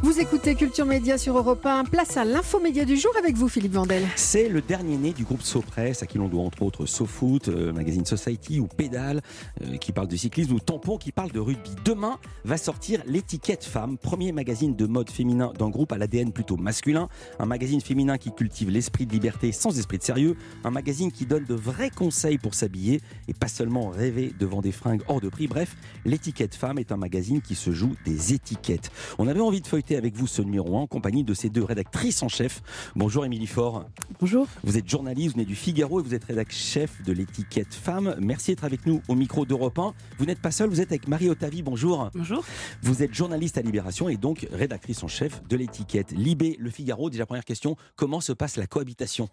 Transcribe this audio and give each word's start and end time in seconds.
Vous 0.00 0.20
écoutez 0.20 0.54
Culture 0.54 0.86
Média 0.86 1.18
sur 1.18 1.36
Europe 1.36 1.66
1. 1.66 1.84
Place 1.84 2.16
à 2.16 2.24
l'infomédia 2.24 2.84
du 2.84 2.96
jour 2.96 3.10
avec 3.18 3.34
vous, 3.34 3.48
Philippe 3.48 3.72
Vandel. 3.72 4.04
C'est 4.14 4.48
le 4.48 4.60
dernier 4.60 4.96
né 4.96 5.12
du 5.12 5.24
groupe 5.24 5.42
SoPress, 5.42 6.04
à 6.04 6.06
qui 6.06 6.18
l'on 6.18 6.28
doit 6.28 6.44
entre 6.44 6.62
autres 6.62 6.86
SoFoot, 6.86 7.48
euh, 7.48 7.72
Magazine 7.72 8.06
Society 8.06 8.60
ou 8.60 8.68
Pédale, 8.68 9.22
euh, 9.60 9.76
qui 9.76 9.90
parle 9.90 10.06
de 10.06 10.14
cyclisme, 10.14 10.52
ou 10.52 10.60
Tampon, 10.60 10.98
qui 10.98 11.10
parle 11.10 11.32
de 11.32 11.40
rugby. 11.40 11.70
Demain 11.84 12.18
va 12.44 12.58
sortir 12.58 13.02
l'étiquette 13.06 13.64
femme, 13.64 13.98
premier 13.98 14.30
magazine 14.30 14.76
de 14.76 14.86
mode 14.86 15.10
féminin 15.10 15.52
d'un 15.58 15.68
groupe 15.68 15.90
à 15.90 15.98
l'ADN 15.98 16.30
plutôt 16.30 16.56
masculin. 16.56 17.08
Un 17.40 17.46
magazine 17.46 17.80
féminin 17.80 18.18
qui 18.18 18.30
cultive 18.30 18.70
l'esprit 18.70 19.04
de 19.04 19.12
liberté 19.12 19.50
sans 19.50 19.76
esprit 19.80 19.98
de 19.98 20.04
sérieux. 20.04 20.36
Un 20.62 20.70
magazine 20.70 21.10
qui 21.10 21.26
donne 21.26 21.44
de 21.44 21.54
vrais 21.54 21.90
conseils 21.90 22.38
pour 22.38 22.54
s'habiller 22.54 23.00
et 23.26 23.34
pas 23.34 23.48
seulement 23.48 23.88
rêver 23.88 24.32
devant 24.38 24.60
des 24.60 24.72
fringues 24.72 25.02
hors 25.08 25.20
de 25.20 25.28
prix. 25.28 25.48
Bref, 25.48 25.76
l'étiquette 26.04 26.54
femme 26.54 26.78
est 26.78 26.92
un 26.92 26.96
magazine 26.96 27.40
qui 27.40 27.56
se 27.56 27.72
joue 27.72 27.94
des 28.04 28.32
étiquettes. 28.32 28.92
On 29.18 29.26
avait 29.26 29.40
envie 29.40 29.60
de 29.60 29.66
feuilleter 29.66 29.87
avec 29.96 30.14
vous 30.16 30.26
ce 30.26 30.42
numéro 30.42 30.76
1 30.76 30.80
en 30.80 30.86
compagnie 30.86 31.24
de 31.24 31.34
ces 31.34 31.48
deux 31.48 31.64
rédactrices 31.64 32.22
en 32.22 32.28
chef. 32.28 32.62
Bonjour 32.96 33.24
Émilie 33.24 33.46
Faure. 33.46 33.84
Bonjour. 34.20 34.46
Vous 34.64 34.76
êtes 34.76 34.88
journaliste, 34.88 35.28
vous 35.28 35.34
venez 35.34 35.44
du 35.44 35.54
Figaro 35.54 36.00
et 36.00 36.02
vous 36.02 36.14
êtes 36.14 36.24
rédactrice 36.24 36.58
chef 36.58 37.02
de 37.02 37.12
l'étiquette 37.12 37.74
femme. 37.74 38.16
Merci 38.20 38.52
d'être 38.52 38.64
avec 38.64 38.86
nous 38.86 39.02
au 39.08 39.14
micro 39.14 39.46
d'Europe 39.46 39.78
1. 39.78 39.94
Vous 40.18 40.26
n'êtes 40.26 40.40
pas 40.40 40.50
seul, 40.50 40.68
vous 40.68 40.80
êtes 40.80 40.90
avec 40.92 41.08
Marie 41.08 41.28
Otavi. 41.28 41.62
Bonjour. 41.62 42.10
Bonjour. 42.14 42.44
Vous 42.82 43.02
êtes 43.02 43.14
journaliste 43.14 43.58
à 43.58 43.62
Libération 43.62 44.08
et 44.08 44.16
donc 44.16 44.46
rédactrice 44.52 45.02
en 45.02 45.08
chef 45.08 45.42
de 45.48 45.56
l'étiquette 45.56 46.12
Libé, 46.12 46.56
le 46.58 46.70
Figaro. 46.70 47.10
Déjà 47.10 47.26
première 47.26 47.44
question, 47.44 47.76
comment 47.96 48.20
se 48.20 48.32
passe 48.32 48.56
la 48.56 48.66
cohabitation? 48.66 49.28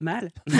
Mal. 0.00 0.30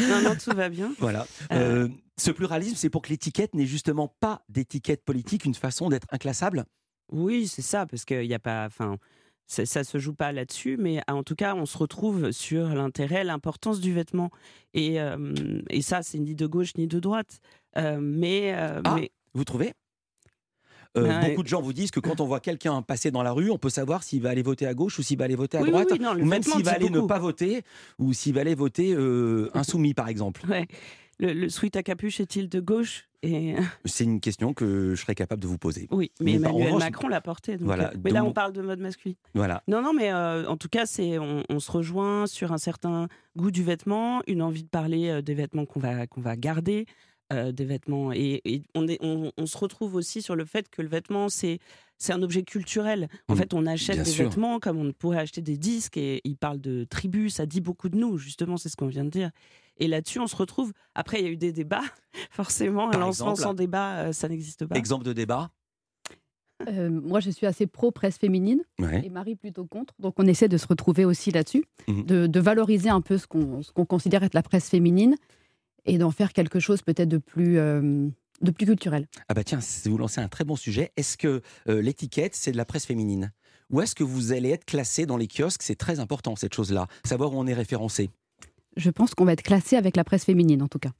non, 0.00 0.20
non, 0.22 0.36
tout 0.42 0.54
va 0.54 0.68
bien. 0.68 0.92
Voilà. 0.98 1.26
Euh, 1.52 1.88
ce 2.18 2.30
pluralisme, 2.30 2.74
c'est 2.76 2.90
pour 2.90 3.02
que 3.02 3.08
l'étiquette 3.08 3.54
n'ait 3.54 3.64
justement 3.64 4.08
pas 4.20 4.42
d'étiquette 4.48 5.04
politique, 5.04 5.44
une 5.44 5.54
façon 5.54 5.88
d'être 5.88 6.06
inclassable? 6.10 6.66
Oui, 7.10 7.46
c'est 7.48 7.62
ça, 7.62 7.86
parce 7.86 8.04
qu'il 8.04 8.26
n'y 8.26 8.34
a 8.34 8.38
pas. 8.38 8.66
Enfin, 8.66 8.96
ça, 9.46 9.64
ça 9.64 9.82
se 9.84 9.98
joue 9.98 10.12
pas 10.14 10.30
là-dessus, 10.32 10.76
mais 10.78 11.00
en 11.08 11.22
tout 11.22 11.34
cas, 11.34 11.54
on 11.54 11.64
se 11.64 11.78
retrouve 11.78 12.32
sur 12.32 12.68
l'intérêt, 12.68 13.24
l'importance 13.24 13.80
du 13.80 13.92
vêtement. 13.94 14.30
Et, 14.74 15.00
euh, 15.00 15.32
et 15.70 15.80
ça, 15.82 16.02
c'est 16.02 16.18
ni 16.18 16.34
de 16.34 16.46
gauche 16.46 16.76
ni 16.76 16.86
de 16.86 16.98
droite. 17.00 17.40
Euh, 17.78 17.98
mais, 18.00 18.52
euh, 18.54 18.82
Ah, 18.84 18.96
mais 18.96 19.10
Vous 19.34 19.44
trouvez? 19.44 19.72
Euh, 20.96 21.06
Ouais. 21.06 21.30
Beaucoup 21.30 21.42
de 21.42 21.48
gens 21.48 21.60
vous 21.60 21.72
disent 21.74 21.90
que 21.90 22.00
quand 22.00 22.20
on 22.20 22.26
voit 22.26 22.40
quelqu'un 22.40 22.80
passer 22.82 23.10
dans 23.10 23.22
la 23.22 23.32
rue, 23.32 23.50
on 23.50 23.58
peut 23.58 23.70
savoir 23.70 24.02
s'il 24.02 24.22
va 24.22 24.30
aller 24.30 24.42
voter 24.42 24.66
à 24.66 24.74
gauche 24.74 24.98
ou 24.98 25.02
s'il 25.02 25.18
va 25.18 25.24
aller 25.26 25.36
voter 25.36 25.58
à 25.58 25.62
Oui, 25.62 25.70
droite, 25.70 25.88
oui, 25.92 25.98
non, 25.98 26.14
le 26.14 26.22
ou 26.22 26.26
même 26.26 26.42
s'il 26.42 26.64
va 26.64 26.72
aller 26.72 26.90
ne 26.90 27.00
pas 27.02 27.18
voter, 27.18 27.62
ou 27.98 28.12
s'il 28.12 28.34
va 28.34 28.40
aller 28.40 28.54
voter 28.54 28.94
insoumis, 29.54 29.94
par 29.94 30.08
exemple. 30.08 30.42
ouais, 30.48 30.66
le, 31.18 31.32
le 31.34 31.48
sweat 31.48 31.76
à 31.76 31.82
capuche 31.82 32.20
est-il 32.20 32.48
de 32.48 32.60
gauche? 32.60 33.07
Et... 33.22 33.54
C'est 33.84 34.04
une 34.04 34.20
question 34.20 34.54
que 34.54 34.94
je 34.94 35.00
serais 35.00 35.14
capable 35.14 35.42
de 35.42 35.46
vous 35.48 35.58
poser. 35.58 35.88
Oui, 35.90 36.12
mais, 36.20 36.32
Mais 36.38 36.46
en 36.46 36.50
Emmanuel 36.50 36.66
revanche- 36.68 36.82
Macron 36.82 37.08
l'a 37.08 37.20
porté. 37.20 37.56
donc, 37.56 37.66
Voilà, 37.66 37.88
euh, 37.90 37.96
mais 38.04 38.10
là, 38.10 38.24
on 38.24 38.32
parle 38.32 38.52
de 38.52 38.62
mode 38.62 38.80
masculin. 38.80 39.14
Voilà. 39.34 39.62
Non, 39.68 39.82
non, 39.82 39.92
mais 39.92 40.12
euh, 40.12 40.46
en 40.48 40.56
tout 40.56 40.68
cas, 40.68 40.86
c'est 40.86 41.18
on, 41.18 41.42
on 41.48 41.60
se 41.60 41.70
rejoint 41.70 42.26
sur 42.26 42.52
un 42.52 42.58
certain 42.58 43.08
goût 43.36 43.50
du 43.50 43.62
vêtement, 43.62 44.22
une 44.26 44.42
envie 44.42 44.62
de 44.64 44.68
parler 44.68 45.08
euh, 45.08 45.22
des 45.22 45.34
vêtements 45.34 45.66
qu'on 45.66 45.80
va 45.80 46.06
qu'on 46.06 46.20
va 46.20 46.36
garder, 46.36 46.86
euh, 47.32 47.52
des 47.52 47.64
vêtements, 47.64 48.12
et, 48.12 48.40
et 48.44 48.62
on, 48.74 48.86
est, 48.88 48.98
on, 49.02 49.32
on 49.36 49.46
se 49.46 49.58
retrouve 49.58 49.94
aussi 49.94 50.22
sur 50.22 50.34
le 50.36 50.44
fait 50.44 50.68
que 50.70 50.82
le 50.82 50.88
vêtement 50.88 51.28
c'est 51.28 51.58
c'est 52.00 52.12
un 52.12 52.22
objet 52.22 52.44
culturel. 52.44 53.08
En 53.28 53.34
Mm, 53.34 53.36
fait, 53.38 53.54
on 53.54 53.66
achète 53.66 53.98
des 53.98 54.04
sûr. 54.04 54.24
vêtements 54.28 54.60
comme 54.60 54.78
on 54.78 54.92
pourrait 54.92 55.18
acheter 55.18 55.42
des 55.42 55.56
disques, 55.56 55.96
et 55.96 56.20
il 56.24 56.36
parle 56.36 56.60
de 56.60 56.84
tribus, 56.84 57.34
ça 57.34 57.44
dit 57.46 57.60
beaucoup 57.60 57.88
de 57.88 57.96
nous, 57.98 58.18
justement, 58.18 58.56
c'est 58.56 58.68
ce 58.68 58.76
qu'on 58.76 58.86
vient 58.86 59.04
de 59.04 59.10
dire. 59.10 59.30
Et 59.78 59.88
là-dessus, 59.88 60.20
on 60.20 60.26
se 60.28 60.36
retrouve. 60.36 60.72
Après, 60.94 61.18
il 61.20 61.24
y 61.24 61.26
a 61.26 61.30
eu 61.30 61.36
des 61.36 61.50
débats, 61.52 61.82
forcément. 62.30 62.88
Un 62.92 62.98
lancement 62.98 63.34
sans 63.34 63.52
débat, 63.54 63.96
euh, 64.06 64.12
ça 64.12 64.28
n'existe 64.28 64.64
pas. 64.64 64.76
Exemple 64.76 65.04
de 65.04 65.12
débat 65.12 65.50
Euh, 66.68 66.90
moi, 66.90 67.20
je 67.20 67.30
suis 67.30 67.46
assez 67.46 67.66
pro 67.68 67.92
presse 67.92 68.18
féminine 68.18 68.62
Ouais. 68.80 69.02
et 69.04 69.10
Marie 69.10 69.36
plutôt 69.36 69.64
contre. 69.64 69.94
Donc, 70.00 70.14
on 70.18 70.26
essaie 70.26 70.48
de 70.48 70.56
se 70.56 70.66
retrouver 70.66 71.04
aussi 71.04 71.30
là-dessus, 71.30 71.64
Mhm. 71.86 72.04
de, 72.04 72.26
de 72.26 72.40
valoriser 72.40 72.88
un 72.90 73.00
peu 73.00 73.16
ce 73.16 73.26
qu'on 73.28 73.62
ce 73.62 73.70
qu'on 73.70 73.84
considère 73.86 74.24
être 74.24 74.34
la 74.34 74.42
presse 74.42 74.68
féminine 74.68 75.14
et 75.88 75.98
d'en 75.98 76.10
faire 76.10 76.32
quelque 76.32 76.60
chose 76.60 76.82
peut-être 76.82 77.08
de 77.08 77.18
plus 77.18 77.58
euh, 77.58 78.08
de 78.40 78.50
plus 78.50 78.66
culturel. 78.66 79.06
Ah 79.28 79.34
bah 79.34 79.42
tiens, 79.42 79.58
vous 79.86 79.98
lancez 79.98 80.20
un 80.20 80.28
très 80.28 80.44
bon 80.44 80.56
sujet, 80.56 80.92
est-ce 80.96 81.16
que 81.16 81.42
euh, 81.68 81.82
l'étiquette, 81.82 82.34
c'est 82.34 82.52
de 82.52 82.56
la 82.56 82.64
presse 82.64 82.86
féminine? 82.86 83.32
Ou 83.70 83.80
est-ce 83.80 83.94
que 83.94 84.04
vous 84.04 84.32
allez 84.32 84.50
être 84.50 84.64
classé 84.64 85.04
dans 85.06 85.16
les 85.16 85.26
kiosques? 85.26 85.62
C'est 85.62 85.76
très 85.76 85.98
important, 86.00 86.36
cette 86.36 86.54
chose-là. 86.54 86.86
Savoir 87.04 87.34
où 87.34 87.38
on 87.38 87.46
est 87.46 87.54
référencé. 87.54 88.10
Je 88.76 88.90
pense 88.90 89.14
qu'on 89.14 89.24
va 89.24 89.32
être 89.32 89.42
classé 89.42 89.76
avec 89.76 89.96
la 89.96 90.04
presse 90.04 90.24
féminine, 90.24 90.62
en 90.62 90.68
tout 90.68 90.78
cas. 90.78 90.92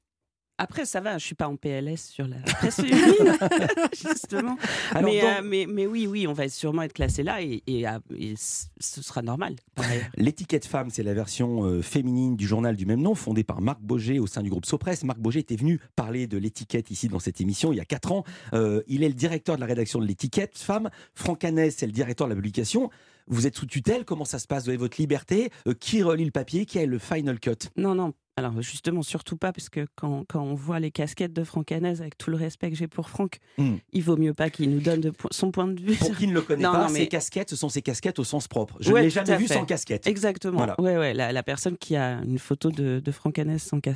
Après, 0.58 0.84
ça 0.84 1.00
va, 1.00 1.18
je 1.18 1.24
suis 1.24 1.36
pas 1.36 1.48
en 1.48 1.56
PLS 1.56 1.96
sur 2.10 2.26
la 2.26 2.36
presse 2.58 2.76
féminine, 2.76 3.38
justement. 3.92 4.56
Alors, 4.90 5.10
mais, 5.10 5.20
donc, 5.20 5.30
euh, 5.30 5.42
mais, 5.44 5.66
mais 5.68 5.86
oui, 5.86 6.06
oui, 6.08 6.26
on 6.26 6.32
va 6.32 6.48
sûrement 6.48 6.82
être 6.82 6.92
classé 6.92 7.22
là 7.22 7.40
et, 7.40 7.62
et, 7.68 7.86
euh, 7.86 7.98
et 8.16 8.34
ce 8.36 9.02
sera 9.02 9.22
normal. 9.22 9.54
L'étiquette 10.16 10.66
femme, 10.66 10.90
c'est 10.90 11.04
la 11.04 11.14
version 11.14 11.64
euh, 11.64 11.80
féminine 11.80 12.36
du 12.36 12.46
journal 12.46 12.74
du 12.74 12.86
même 12.86 13.00
nom, 13.00 13.14
fondé 13.14 13.44
par 13.44 13.60
Marc 13.60 13.80
Boger 13.80 14.18
au 14.18 14.26
sein 14.26 14.42
du 14.42 14.50
groupe 14.50 14.66
Sopress. 14.66 15.04
Marc 15.04 15.20
Boger 15.20 15.40
était 15.40 15.56
venu 15.56 15.80
parler 15.94 16.26
de 16.26 16.38
l'étiquette 16.38 16.90
ici 16.90 17.08
dans 17.08 17.20
cette 17.20 17.40
émission 17.40 17.72
il 17.72 17.76
y 17.76 17.80
a 17.80 17.84
4 17.84 18.12
ans. 18.12 18.24
Euh, 18.52 18.82
il 18.88 19.04
est 19.04 19.08
le 19.08 19.14
directeur 19.14 19.54
de 19.56 19.60
la 19.60 19.66
rédaction 19.66 20.00
de 20.00 20.06
l'étiquette 20.06 20.58
femme. 20.58 20.90
Franck 21.14 21.44
Hanès, 21.44 21.74
c'est 21.76 21.86
le 21.86 21.92
directeur 21.92 22.26
de 22.26 22.32
la 22.32 22.36
publication. 22.36 22.90
Vous 23.30 23.46
êtes 23.46 23.56
sous 23.56 23.66
tutelle, 23.66 24.04
comment 24.04 24.24
ça 24.24 24.38
se 24.38 24.46
passe? 24.46 24.64
Vous 24.64 24.70
avez 24.70 24.78
votre 24.78 24.98
liberté? 24.98 25.50
Euh, 25.66 25.74
Qui 25.74 26.02
relit 26.02 26.24
le 26.24 26.30
papier? 26.30 26.64
Qui 26.64 26.78
a 26.78 26.86
le 26.86 26.98
final 26.98 27.38
cut? 27.38 27.68
Non, 27.76 27.94
non. 27.94 28.14
Alors 28.38 28.60
justement, 28.62 29.02
surtout 29.02 29.36
pas, 29.36 29.52
parce 29.52 29.68
que 29.68 29.86
quand, 29.96 30.24
quand 30.28 30.40
on 30.42 30.54
voit 30.54 30.80
les 30.80 30.90
casquettes 30.90 31.32
de 31.32 31.44
Franck 31.44 31.72
Hanez, 31.72 32.00
avec 32.00 32.16
tout 32.18 32.30
le 32.30 32.36
respect 32.36 32.70
que 32.70 32.76
j'ai 32.76 32.88
pour 32.88 33.08
Franck, 33.08 33.38
Hmm. 33.58 33.76
il 33.92 34.02
vaut 34.02 34.16
mieux 34.16 34.34
pas 34.34 34.50
qu'il 34.50 34.70
nous 34.70 34.80
donne 34.80 35.00
de 35.00 35.10
po- 35.10 35.28
son 35.30 35.50
point 35.50 35.66
de 35.68 35.80
vue. 35.80 35.96
Pour 35.96 36.16
qui 36.16 36.26
ne 36.26 36.32
le 36.34 36.42
connaît 36.42 36.62
Non, 36.62 36.72
pas, 36.72 36.86
non, 36.86 36.92
mais- 36.92 37.00
ces 37.00 37.06
casquettes, 37.08 37.50
ce 37.50 37.56
sont 37.56 37.68
ces 37.68 37.82
casquettes 37.82 38.18
au 38.18 38.24
sens 38.24 38.48
propre. 38.48 38.76
Je 38.80 38.92
Ouais, 38.92 39.00
ne 39.00 39.04
l'ai 39.04 39.10
jamais 39.10 39.36
vu 39.36 39.46
fait. 39.46 39.54
sans 39.54 39.64
casquette. 39.64 40.06
Exactement. 40.06 40.56
Voilà. 40.58 40.80
Ouais, 40.80 40.96
ouais. 40.96 41.14
La, 41.14 41.32
la 41.32 41.42
personne 41.42 41.76
qui 41.76 41.96
a 41.96 42.20
une 42.24 42.38
photo 42.38 42.70
de, 42.70 43.00
de 43.04 43.12
Franck 43.12 43.38
Hanez 43.38 43.58
sans, 43.58 43.80
cas- 43.80 43.92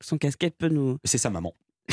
sans 0.00 0.18
casquette 0.18 0.56
peut 0.58 0.68
nous, 0.68 0.98
C'est 1.04 1.18
sa 1.18 1.30
maman. 1.30 1.54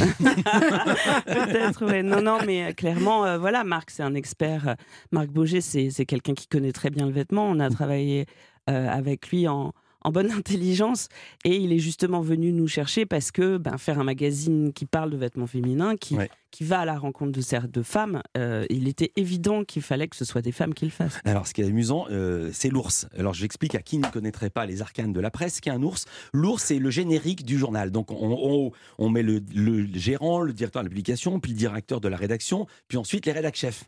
Peut-être, 1.25 1.85
ouais. 1.85 2.03
Non, 2.03 2.21
non, 2.21 2.39
mais 2.45 2.63
euh, 2.65 2.73
clairement, 2.73 3.25
euh, 3.25 3.37
voilà, 3.37 3.63
Marc, 3.63 3.89
c'est 3.91 4.03
un 4.03 4.15
expert. 4.15 4.67
Euh, 4.69 4.73
Marc 5.11 5.27
Boger, 5.29 5.61
c'est 5.61 5.89
c'est 5.89 6.05
quelqu'un 6.05 6.33
qui 6.33 6.47
connaît 6.47 6.71
très 6.71 6.89
bien 6.89 7.05
le 7.05 7.11
vêtement. 7.11 7.45
On 7.49 7.59
a 7.59 7.69
travaillé 7.69 8.25
euh, 8.69 8.89
avec 8.89 9.29
lui 9.29 9.47
en, 9.47 9.73
en 10.03 10.11
bonne 10.11 10.31
intelligence 10.31 11.07
et 11.45 11.55
il 11.55 11.71
est 11.73 11.79
justement 11.79 12.21
venu 12.21 12.51
nous 12.51 12.67
chercher 12.67 13.05
parce 13.05 13.31
que 13.31 13.57
ben, 13.57 13.77
faire 13.77 13.99
un 13.99 14.03
magazine 14.03 14.73
qui 14.73 14.85
parle 14.85 15.09
de 15.11 15.17
vêtements 15.17 15.47
féminins, 15.47 15.95
qui, 15.95 16.15
Ouais. 16.15 16.29
qui 16.51 16.63
va 16.63 16.81
à 16.81 16.85
la 16.85 16.97
rencontre 16.97 17.31
de, 17.31 17.67
de 17.67 17.81
femmes, 17.81 18.21
euh, 18.37 18.65
il 18.69 18.87
était 18.87 19.11
évident 19.15 19.63
qu'il 19.63 19.81
fallait 19.81 20.07
que 20.07 20.15
ce 20.15 20.25
soit 20.25 20.41
des 20.41 20.51
femmes 20.51 20.73
qui 20.73 20.85
le 20.85 20.91
fassent. 20.91 21.19
Alors, 21.25 21.47
ce 21.47 21.53
qui 21.53 21.61
est 21.61 21.65
amusant, 21.65 22.05
euh, 22.11 22.49
c'est 22.53 22.69
l'ours. 22.69 23.07
Alors, 23.17 23.33
j'explique 23.33 23.75
à 23.75 23.81
qui 23.81 23.97
ne 23.97 24.07
connaîtrait 24.07 24.49
pas 24.49 24.65
les 24.65 24.81
arcanes 24.81 25.13
de 25.13 25.19
la 25.19 25.31
presse, 25.31 25.59
qu'est 25.61 25.69
un 25.71 25.81
ours. 25.83 26.05
L'ours, 26.33 26.61
c'est 26.63 26.79
le 26.79 26.89
générique 26.89 27.43
du 27.45 27.57
journal. 27.57 27.91
Donc, 27.91 28.11
on, 28.11 28.15
on- 28.31 28.71
on 28.99 29.09
met 29.09 29.23
le, 29.23 29.41
le 29.55 29.87
gérant, 29.97 30.41
le 30.41 30.53
directeur 30.53 30.83
de 30.83 30.87
la 30.87 30.89
publication, 30.89 31.39
puis 31.39 31.51
le 31.51 31.57
directeur 31.57 31.99
de 32.01 32.07
la 32.07 32.17
rédaction, 32.17 32.67
puis 32.87 32.97
ensuite 32.97 33.25
les 33.25 33.31
rédac 33.31 33.55
chefs. 33.55 33.85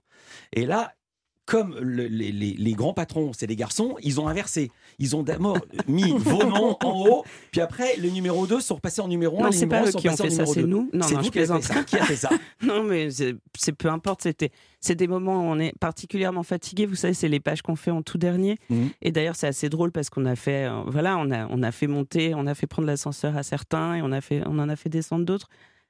Et 0.54 0.66
là, 0.66 0.94
comme 1.46 1.78
le- 1.80 2.08
les, 2.08 2.32
les- 2.32 2.74
grands 2.74 2.94
patrons, 2.94 3.32
c'est 3.34 3.46
des 3.46 3.56
garçons, 3.56 3.96
ils 4.02 4.20
ont 4.20 4.28
inversé. 4.28 4.72
Ils 4.98 5.16
ont 5.16 5.22
d'abord 5.22 5.60
mis 5.88 6.12
vos 6.18 6.44
noms 6.44 6.76
en 6.84 7.08
haut, 7.08 7.24
puis 7.52 7.62
après, 7.62 7.96
le 7.98 8.10
numéro 8.10 8.48
2 8.48 8.60
sont 8.60 8.76
repassés 8.76 9.02
en 9.02 9.08
numéro 9.08 9.40
1. 9.40 9.44
Non, 9.44 9.52
c'est 9.52 9.68
pas 9.68 9.84
eux 9.86 9.92
qui 9.92 10.10
ont 10.10 10.18
fait 10.18 10.30
ça, 10.32 10.46
c'est 10.48 10.62
2. 10.62 10.66
nous. 10.68 10.90
Non, 10.92 11.06
non, 11.08 11.18
vous 11.18 11.24
je 11.26 11.30
qui 11.30 11.40
avez 11.40 11.48
fait 11.48 11.54
plaisante. 11.60 11.64
ça. 11.64 11.84
Qui 11.84 11.98
a 11.98 12.04
fait 12.06 12.16
ça 12.16 12.30
Non, 12.64 12.84
mais 12.84 13.12
c'est 13.12 13.36
c'est 13.58 13.74
peu 13.74 13.90
importe. 13.90 14.24
C'était, 14.24 14.50
c'est 14.82 14.96
des 14.96 15.08
moments 15.08 15.38
où 15.38 15.44
on 15.44 15.60
est 15.60 15.78
particulièrement 15.80 16.44
fatigué. 16.44 16.86
Vous 16.88 16.96
savez, 16.96 17.14
c'est 17.14 17.28
les 17.30 17.40
pages 17.40 17.62
qu'on 17.62 17.76
fait 17.76 17.92
en 17.92 18.02
tout 18.02 18.18
dernier. 18.18 18.58
Mhm. 18.72 18.90
Et 19.04 19.12
d'ailleurs, 19.12 19.36
c'est 19.36 19.48
assez 19.48 19.70
drôle 19.70 19.92
parce 19.92 20.10
qu'on 20.10 20.26
a 20.26 20.36
fait, 20.36 20.66
euh, 20.66 20.82
voilà, 20.88 21.18
on 21.18 21.30
a, 21.32 21.48
on 21.52 21.62
a 21.62 21.72
fait 21.72 21.88
monter, 21.88 22.34
on 22.36 22.48
a 22.48 22.56
fait 22.56 22.66
prendre 22.68 22.88
l'ascenseur 22.88 23.38
à 23.38 23.44
certains 23.44 23.96
et 23.96 24.02
on 24.02 24.12
a 24.12 24.22
fait, 24.22 24.42
on 24.48 24.58
en 24.58 24.68
a 24.68 24.76
fait 24.76 24.90
descendre 24.90 25.26
d'autres. 25.26 25.50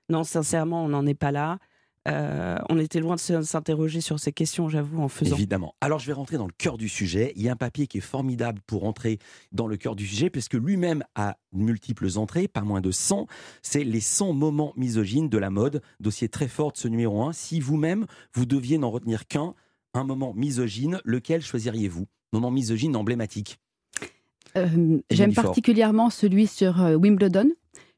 Non, 0.09 0.23
sincèrement, 0.25 0.83
on 0.83 0.89
n'en 0.89 1.05
est 1.05 1.13
pas 1.15 1.31
là. 1.31 1.59
Euh, 2.07 2.57
on 2.69 2.77
était 2.77 2.99
loin 2.99 3.15
de 3.15 3.41
s'interroger 3.41 3.99
sur 3.99 4.19
ces 4.19 4.31
questions, 4.31 4.69
j'avoue, 4.69 5.01
en 5.01 5.07
faisant. 5.07 5.35
Évidemment. 5.35 5.75
Alors 5.81 5.99
je 5.99 6.07
vais 6.07 6.13
rentrer 6.13 6.37
dans 6.37 6.45
le 6.45 6.53
cœur 6.55 6.77
du 6.77 6.87
sujet. 6.87 7.33
Il 7.35 7.41
y 7.41 7.49
a 7.49 7.53
un 7.53 7.55
papier 7.55 7.87
qui 7.87 7.97
est 7.97 8.01
formidable 8.01 8.61
pour 8.67 8.85
entrer 8.85 9.17
dans 9.51 9.67
le 9.67 9.75
cœur 9.75 9.95
du 9.95 10.05
sujet, 10.05 10.29
puisque 10.29 10.53
lui-même 10.53 11.03
a 11.15 11.37
multiples 11.51 12.07
entrées, 12.17 12.47
pas 12.47 12.61
moins 12.61 12.81
de 12.81 12.91
100. 12.91 13.27
C'est 13.63 13.83
les 13.83 14.01
100 14.01 14.33
moments 14.33 14.73
misogynes 14.75 15.29
de 15.29 15.37
la 15.37 15.49
mode. 15.49 15.81
Dossier 15.99 16.29
très 16.29 16.47
fort 16.47 16.71
de 16.71 16.77
ce 16.77 16.87
numéro 16.87 17.23
1. 17.23 17.33
Si 17.33 17.59
vous-même, 17.59 18.05
vous 18.33 18.45
deviez 18.45 18.77
n'en 18.77 18.91
retenir 18.91 19.27
qu'un, 19.27 19.55
un 19.93 20.03
moment 20.03 20.33
misogyne, 20.35 20.99
lequel 21.05 21.41
choisiriez-vous? 21.41 22.05
Moment 22.33 22.51
misogyne 22.51 22.95
emblématique. 22.95 23.59
Euh, 24.57 24.99
J'aime 25.09 25.33
particulièrement 25.33 26.09
celui 26.09 26.47
sur 26.47 26.81
euh, 26.81 26.95
Wimbledon, 26.95 27.49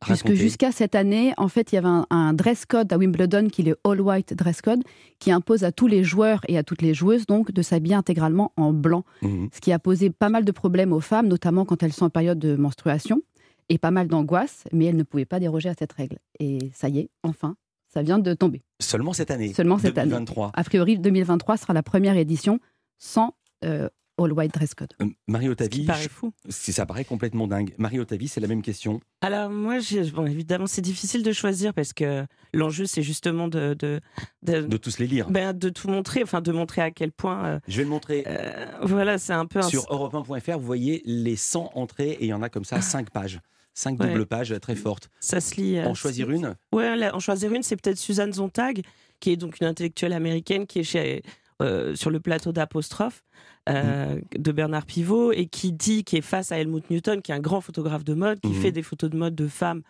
puisque 0.05 0.33
jusqu'à 0.33 0.71
cette 0.71 0.95
année, 0.95 1.33
en 1.37 1.47
fait, 1.47 1.71
il 1.71 1.75
y 1.75 1.77
avait 1.77 1.87
un, 1.87 2.05
un 2.09 2.33
dress 2.33 2.65
code 2.65 2.91
à 2.93 2.97
Wimbledon 2.97 3.47
qui 3.49 3.61
est 3.61 3.65
le 3.65 3.77
All 3.83 3.99
White 4.01 4.33
Dress 4.35 4.61
Code, 4.61 4.83
qui 5.19 5.31
impose 5.31 5.63
à 5.63 5.71
tous 5.71 5.87
les 5.87 6.03
joueurs 6.03 6.41
et 6.47 6.57
à 6.57 6.63
toutes 6.63 6.81
les 6.81 6.93
joueuses 6.93 7.25
donc 7.25 7.51
de 7.51 7.61
s'habiller 7.61 7.95
intégralement 7.95 8.51
en 8.57 8.73
blanc, 8.73 9.03
Mhm. 9.21 9.49
ce 9.53 9.59
qui 9.59 9.71
a 9.71 9.79
posé 9.79 10.09
pas 10.09 10.29
mal 10.29 10.45
de 10.45 10.51
problèmes 10.51 10.93
aux 10.93 10.99
femmes, 10.99 11.27
notamment 11.27 11.65
quand 11.65 11.81
elles 11.83 11.93
sont 11.93 12.05
en 12.05 12.09
période 12.09 12.39
de 12.39 12.55
menstruation, 12.55 13.21
et 13.69 13.77
pas 13.77 13.91
mal 13.91 14.07
d'angoisse, 14.07 14.63
mais 14.71 14.85
elles 14.85 14.95
ne 14.95 15.03
pouvaient 15.03 15.25
pas 15.25 15.39
déroger 15.39 15.69
à 15.69 15.73
cette 15.77 15.91
règle. 15.93 16.17
Et 16.39 16.71
ça 16.73 16.87
y 16.89 16.99
est, 16.99 17.09
enfin, 17.23 17.55
ça 17.93 18.01
vient 18.01 18.19
de 18.19 18.33
tomber. 18.33 18.61
Seulement 18.79 19.13
cette 19.13 19.31
année. 19.31 19.53
Seulement 19.53 19.77
cette 19.77 19.95
2023. 19.95 20.45
année. 20.45 20.53
A 20.55 20.63
priori, 20.63 20.97
2023 20.99 21.57
sera 21.57 21.73
la 21.73 21.83
première 21.83 22.15
édition 22.17 22.59
sans 22.97 23.33
euh, 23.65 23.89
all 24.19 24.31
white 24.33 24.53
dress 24.53 24.73
code. 24.73 24.93
Euh, 25.01 25.05
Marie 25.27 25.45
Ce 25.47 25.51
Otavi, 25.51 25.85
paraît 25.85 26.07
fou. 26.09 26.33
je- 26.47 26.71
ça 26.71 26.85
paraît 26.85 27.05
complètement 27.05 27.47
dingue. 27.47 27.73
Marie 27.77 27.99
Otavi, 27.99 28.27
c'est 28.27 28.39
la 28.41 28.47
même 28.47 28.61
question. 28.61 28.99
Alors 29.21 29.49
moi, 29.49 29.77
bon, 30.13 30.25
évidemment, 30.25 30.67
c'est 30.67 30.81
difficile 30.81 31.23
de 31.23 31.31
choisir 31.31 31.73
parce 31.73 31.93
que 31.93 32.25
l'enjeu, 32.53 32.85
c'est 32.85 33.03
justement 33.03 33.47
de 33.47 33.75
de, 33.77 33.99
de, 34.43 34.61
De 34.61 34.77
tous 34.77 34.97
les 34.99 35.07
lire. 35.07 35.29
ben, 35.29 35.53
de 35.53 35.69
tout 35.69 35.87
montrer, 35.89 36.23
enfin 36.23 36.41
de 36.41 36.51
montrer 36.51 36.81
à 36.81 36.91
quel 36.91 37.11
point. 37.11 37.45
euh, 37.45 37.59
Je 37.67 37.77
vais 37.77 37.83
le 37.83 37.89
montrer. 37.89 38.23
euh, 38.27 38.65
voilà, 38.83 39.17
c'est 39.17 39.33
un 39.33 39.45
peu 39.45 39.59
un, 39.59 39.63
Sur 39.69 39.83
europe1.fr, 39.91 40.57
vous 40.57 40.65
voyez 40.65 41.01
les 41.05 41.35
100 41.35 41.71
entrées 41.75 42.11
et 42.11 42.25
il 42.25 42.29
y 42.29 42.33
en 42.33 42.41
a 42.41 42.49
comme 42.49 42.65
ça 42.65 42.81
5 42.81 43.09
pages. 43.11 43.39
5 43.73 43.99
Ouais. 43.99 44.07
doubles 44.07 44.25
pages 44.25 44.55
très 44.59 44.75
fortes. 44.75 45.09
ça 45.19 45.39
se 45.39 45.55
lit. 45.61 45.79
En 45.81 45.93
choisir 45.93 46.31
une 46.31 46.55
Ouais, 46.71 46.95
là, 46.95 47.15
en 47.15 47.19
choisir 47.19 47.53
une, 47.53 47.61
c'est 47.61 47.75
peut-être 47.79 47.99
Suzanne 47.99 48.33
Zontag, 48.33 48.81
qui 49.19 49.31
est 49.31 49.37
donc 49.37 49.59
une 49.61 49.67
intellectuelle 49.67 50.13
américaine 50.13 50.65
qui 50.65 50.79
est 50.79 50.83
chez, 50.83 51.21
euh, 51.61 51.93
sur 51.95 52.09
le 52.09 52.19
plateau 52.19 52.51
d'Apostrophe 52.51 53.23
euh, 53.67 54.15
Mm. 54.15 54.21
de 54.41 54.51
Bernard 54.51 54.85
Pivot 54.85 55.31
et 55.31 55.45
qui 55.47 55.71
dit, 55.73 56.03
qui 56.03 56.17
est 56.17 56.21
face 56.21 56.51
à 56.51 56.57
Helmut 56.59 56.89
Newton, 56.89 57.21
qui 57.21 57.31
est 57.31 57.35
un 57.35 57.39
grand 57.39 57.61
photographe 57.61 58.03
de 58.03 58.13
mode, 58.13 58.39
qui 58.39 58.49
Mhm. 58.49 58.61
fait 58.61 58.71
des 58.71 58.83
photos 58.83 59.09
de 59.09 59.17
mode 59.17 59.35
de 59.35 59.47
femmes 59.47 59.81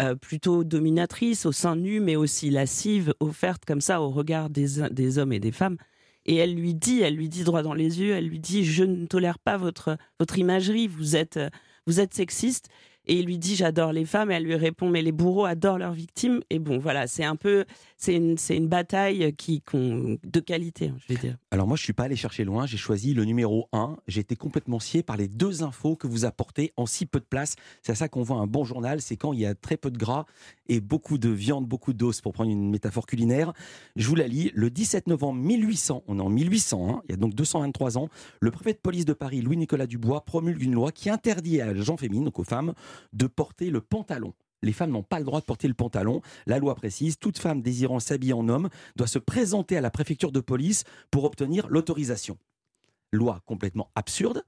euh, 0.00 0.14
plutôt 0.14 0.64
dominatrices, 0.64 1.44
au 1.44 1.52
sein 1.52 1.76
nu, 1.76 2.00
mais 2.00 2.16
aussi 2.16 2.48
lascives, 2.50 3.12
offertes 3.20 3.64
comme 3.66 3.82
ça 3.82 4.00
au 4.00 4.08
regard 4.10 4.48
des, 4.48 4.88
des 4.90 5.18
hommes 5.18 5.32
et 5.34 5.40
des 5.40 5.52
femmes. 5.52 5.76
Et 6.24 6.36
elle 6.36 6.54
lui 6.54 6.74
dit, 6.74 7.00
elle 7.02 7.14
lui 7.16 7.28
dit 7.28 7.44
droit 7.44 7.62
dans 7.62 7.74
les 7.74 8.00
yeux, 8.00 8.14
elle 8.14 8.26
lui 8.28 8.38
dit, 8.38 8.64
je 8.64 8.84
ne 8.84 9.04
tolère 9.06 9.38
pas 9.38 9.56
votre, 9.58 9.98
votre 10.18 10.38
imagerie, 10.38 10.86
vous 10.88 11.14
êtes, 11.14 11.36
euh, 11.36 11.50
vous 11.86 12.00
êtes 12.00 12.14
sexiste. 12.14 12.68
Et 13.06 13.18
il 13.18 13.26
lui 13.26 13.38
dit 13.38 13.56
j'adore 13.56 13.92
les 13.92 14.04
femmes 14.04 14.30
et 14.30 14.34
elle 14.34 14.44
lui 14.44 14.54
répond 14.54 14.88
mais 14.88 15.02
les 15.02 15.12
bourreaux 15.12 15.44
adorent 15.44 15.78
leurs 15.78 15.92
victimes 15.92 16.40
et 16.50 16.58
bon 16.58 16.78
voilà 16.78 17.06
c'est 17.06 17.24
un 17.24 17.36
peu 17.36 17.64
c'est 17.96 18.14
une 18.14 18.36
une 18.50 18.68
bataille 18.68 19.32
qui 19.34 19.62
de 19.72 20.40
qualité 20.40 20.88
hein, 20.88 20.96
je 20.98 21.14
vais 21.14 21.20
dire 21.20 21.36
Alors 21.50 21.66
moi, 21.66 21.76
je 21.76 21.82
suis 21.82 21.92
pas 21.92 22.04
allé 22.04 22.16
chercher 22.16 22.44
loin. 22.44 22.66
J'ai 22.66 22.76
choisi 22.76 23.14
le 23.14 23.24
numéro 23.24 23.68
1. 23.72 23.96
J'ai 24.06 24.20
été 24.20 24.36
complètement 24.36 24.80
scié 24.80 25.02
par 25.02 25.16
les 25.16 25.28
deux 25.28 25.62
infos 25.62 25.96
que 25.96 26.06
vous 26.06 26.24
apportez 26.24 26.72
en 26.76 26.86
si 26.86 27.06
peu 27.06 27.20
de 27.20 27.24
place. 27.24 27.56
C'est 27.82 27.92
à 27.92 27.94
ça 27.94 28.08
qu'on 28.08 28.22
voit 28.22 28.36
un 28.36 28.46
bon 28.46 28.64
journal. 28.64 29.00
C'est 29.00 29.16
quand 29.16 29.32
il 29.32 29.40
y 29.40 29.46
a 29.46 29.54
très 29.54 29.76
peu 29.76 29.90
de 29.90 29.98
gras 29.98 30.24
et 30.68 30.80
beaucoup 30.80 31.18
de 31.18 31.28
viande, 31.28 31.66
beaucoup 31.66 31.92
d'os, 31.92 32.20
pour 32.20 32.32
prendre 32.32 32.50
une 32.50 32.70
métaphore 32.70 33.06
culinaire. 33.06 33.52
Je 33.96 34.08
vous 34.08 34.14
la 34.14 34.26
lis. 34.26 34.50
Le 34.54 34.70
17 34.70 35.06
novembre 35.06 35.40
1800, 35.40 36.04
on 36.06 36.18
est 36.18 36.22
en 36.22 36.30
1800, 36.30 36.88
hein, 36.88 37.02
il 37.08 37.12
y 37.12 37.14
a 37.14 37.16
donc 37.16 37.34
223 37.34 37.98
ans, 37.98 38.08
le 38.40 38.50
préfet 38.50 38.72
de 38.72 38.78
police 38.78 39.04
de 39.04 39.12
Paris, 39.12 39.42
Louis-Nicolas 39.42 39.86
Dubois, 39.86 40.24
promulgue 40.24 40.62
une 40.62 40.72
loi 40.72 40.92
qui 40.92 41.10
interdit 41.10 41.60
à 41.60 41.72
la 41.72 41.82
gens 41.82 41.96
féminines, 41.96 42.24
donc 42.24 42.38
aux 42.38 42.44
femmes, 42.44 42.72
de 43.12 43.26
porter 43.26 43.70
le 43.70 43.80
pantalon. 43.80 44.34
Les 44.62 44.72
femmes 44.72 44.90
n'ont 44.90 45.02
pas 45.02 45.18
le 45.18 45.24
droit 45.24 45.40
de 45.40 45.44
porter 45.44 45.68
le 45.68 45.74
pantalon. 45.74 46.22
La 46.46 46.58
loi 46.58 46.74
précise, 46.74 47.18
toute 47.18 47.38
femme 47.38 47.62
désirant 47.62 47.98
s'habiller 47.98 48.32
en 48.32 48.48
homme 48.48 48.68
doit 48.96 49.08
se 49.08 49.18
présenter 49.18 49.76
à 49.76 49.80
la 49.80 49.90
préfecture 49.90 50.32
de 50.32 50.40
police 50.40 50.84
pour 51.10 51.24
obtenir 51.24 51.66
l'autorisation. 51.68 52.38
Loi 53.12 53.40
complètement 53.44 53.90
absurde, 53.94 54.44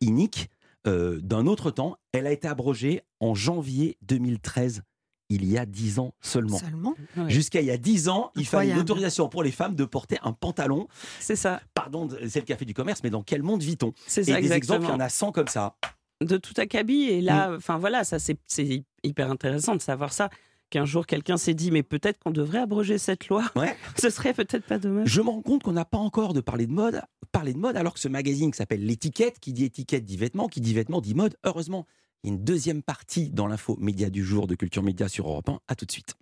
inique, 0.00 0.50
euh, 0.86 1.20
d'un 1.20 1.46
autre 1.46 1.70
temps. 1.70 1.96
Elle 2.12 2.26
a 2.26 2.32
été 2.32 2.46
abrogée 2.46 3.02
en 3.20 3.34
janvier 3.34 3.96
2013, 4.02 4.82
il 5.30 5.44
y 5.44 5.58
a 5.58 5.66
10 5.66 5.98
ans 5.98 6.14
seulement. 6.20 6.58
Seulement. 6.58 6.94
Ouais. 7.16 7.28
Jusqu'à 7.28 7.60
il 7.60 7.66
y 7.66 7.70
a 7.70 7.76
10 7.76 8.08
ans, 8.08 8.30
il 8.36 8.46
fallait 8.46 8.70
une 8.72 8.78
autorisation 8.78 9.28
pour 9.28 9.42
les 9.42 9.50
femmes 9.50 9.74
de 9.74 9.84
porter 9.84 10.18
un 10.22 10.32
pantalon. 10.32 10.88
c'est 11.20 11.36
ça 11.36 11.60
Pardon, 11.74 12.08
c'est 12.28 12.40
le 12.40 12.46
café 12.46 12.64
du 12.64 12.74
commerce, 12.74 13.02
mais 13.02 13.10
dans 13.10 13.22
quel 13.22 13.42
monde 13.42 13.62
vit-on? 13.62 13.92
C'est 14.06 14.22
Et 14.22 14.32
ça 14.32 14.40
des 14.40 14.52
exemples, 14.52 14.84
il 14.84 14.90
y 14.90 14.92
en 14.92 15.00
a 15.00 15.08
100 15.08 15.32
comme 15.32 15.48
ça. 15.48 15.76
De 16.24 16.36
tout 16.36 16.54
acabit 16.56 17.04
et 17.04 17.20
là 17.20 17.50
Mm. 17.50 17.54
enfin 17.56 17.78
voilà 17.78 18.04
ça 18.04 18.18
c'est 18.18 18.38
c'est 18.46 18.84
hyper 19.04 19.30
intéressant 19.30 19.76
de 19.76 19.80
savoir 19.80 20.12
ça 20.12 20.30
qu'un 20.70 20.84
jour 20.84 21.06
quelqu'un 21.06 21.36
s'est 21.36 21.54
dit 21.54 21.70
mais 21.70 21.82
peut-être 21.82 22.18
qu'on 22.18 22.30
devrait 22.30 22.58
abroger 22.58 22.98
cette 22.98 23.28
loi 23.28 23.44
Ouais. 23.56 23.74
ce 24.00 24.10
serait 24.10 24.34
peut-être 24.34 24.66
pas 24.66 24.78
dommage 24.78 25.08
Je 25.08 25.20
me 25.20 25.30
rends 25.30 25.42
compte 25.42 25.62
qu'on 25.62 25.72
n'a 25.72 25.84
pas 25.84 25.98
encore 25.98 26.34
de 26.34 26.40
parler 26.40 26.66
de 26.66 26.72
mode, 26.72 27.00
parler 27.32 27.52
de 27.54 27.58
mode, 27.58 27.76
alors 27.76 27.94
que 27.94 28.00
ce 28.00 28.08
magazine 28.08 28.50
qui 28.50 28.56
s'appelle 28.58 28.84
L'étiquette, 28.84 29.38
qui 29.38 29.52
dit 29.52 29.64
étiquette 29.64 30.04
dit 30.04 30.16
vêtements, 30.16 30.48
qui 30.48 30.60
dit 30.60 30.74
vêtements 30.74 31.00
dit 31.00 31.14
mode. 31.14 31.36
Heureusement, 31.44 31.86
il 32.24 32.30
y 32.30 32.32
a 32.32 32.36
une 32.36 32.42
deuxième 32.44 32.82
partie 32.82 33.30
dans 33.30 33.46
l'info 33.46 33.76
média 33.80 34.10
du 34.10 34.24
jour 34.24 34.46
de 34.46 34.54
Culture 34.56 34.82
Média 34.82 35.08
sur 35.08 35.28
Europe 35.28 35.48
1. 35.48 35.60
À 35.68 35.74
tout 35.76 35.86
de 35.86 35.92
suite. 35.92 36.14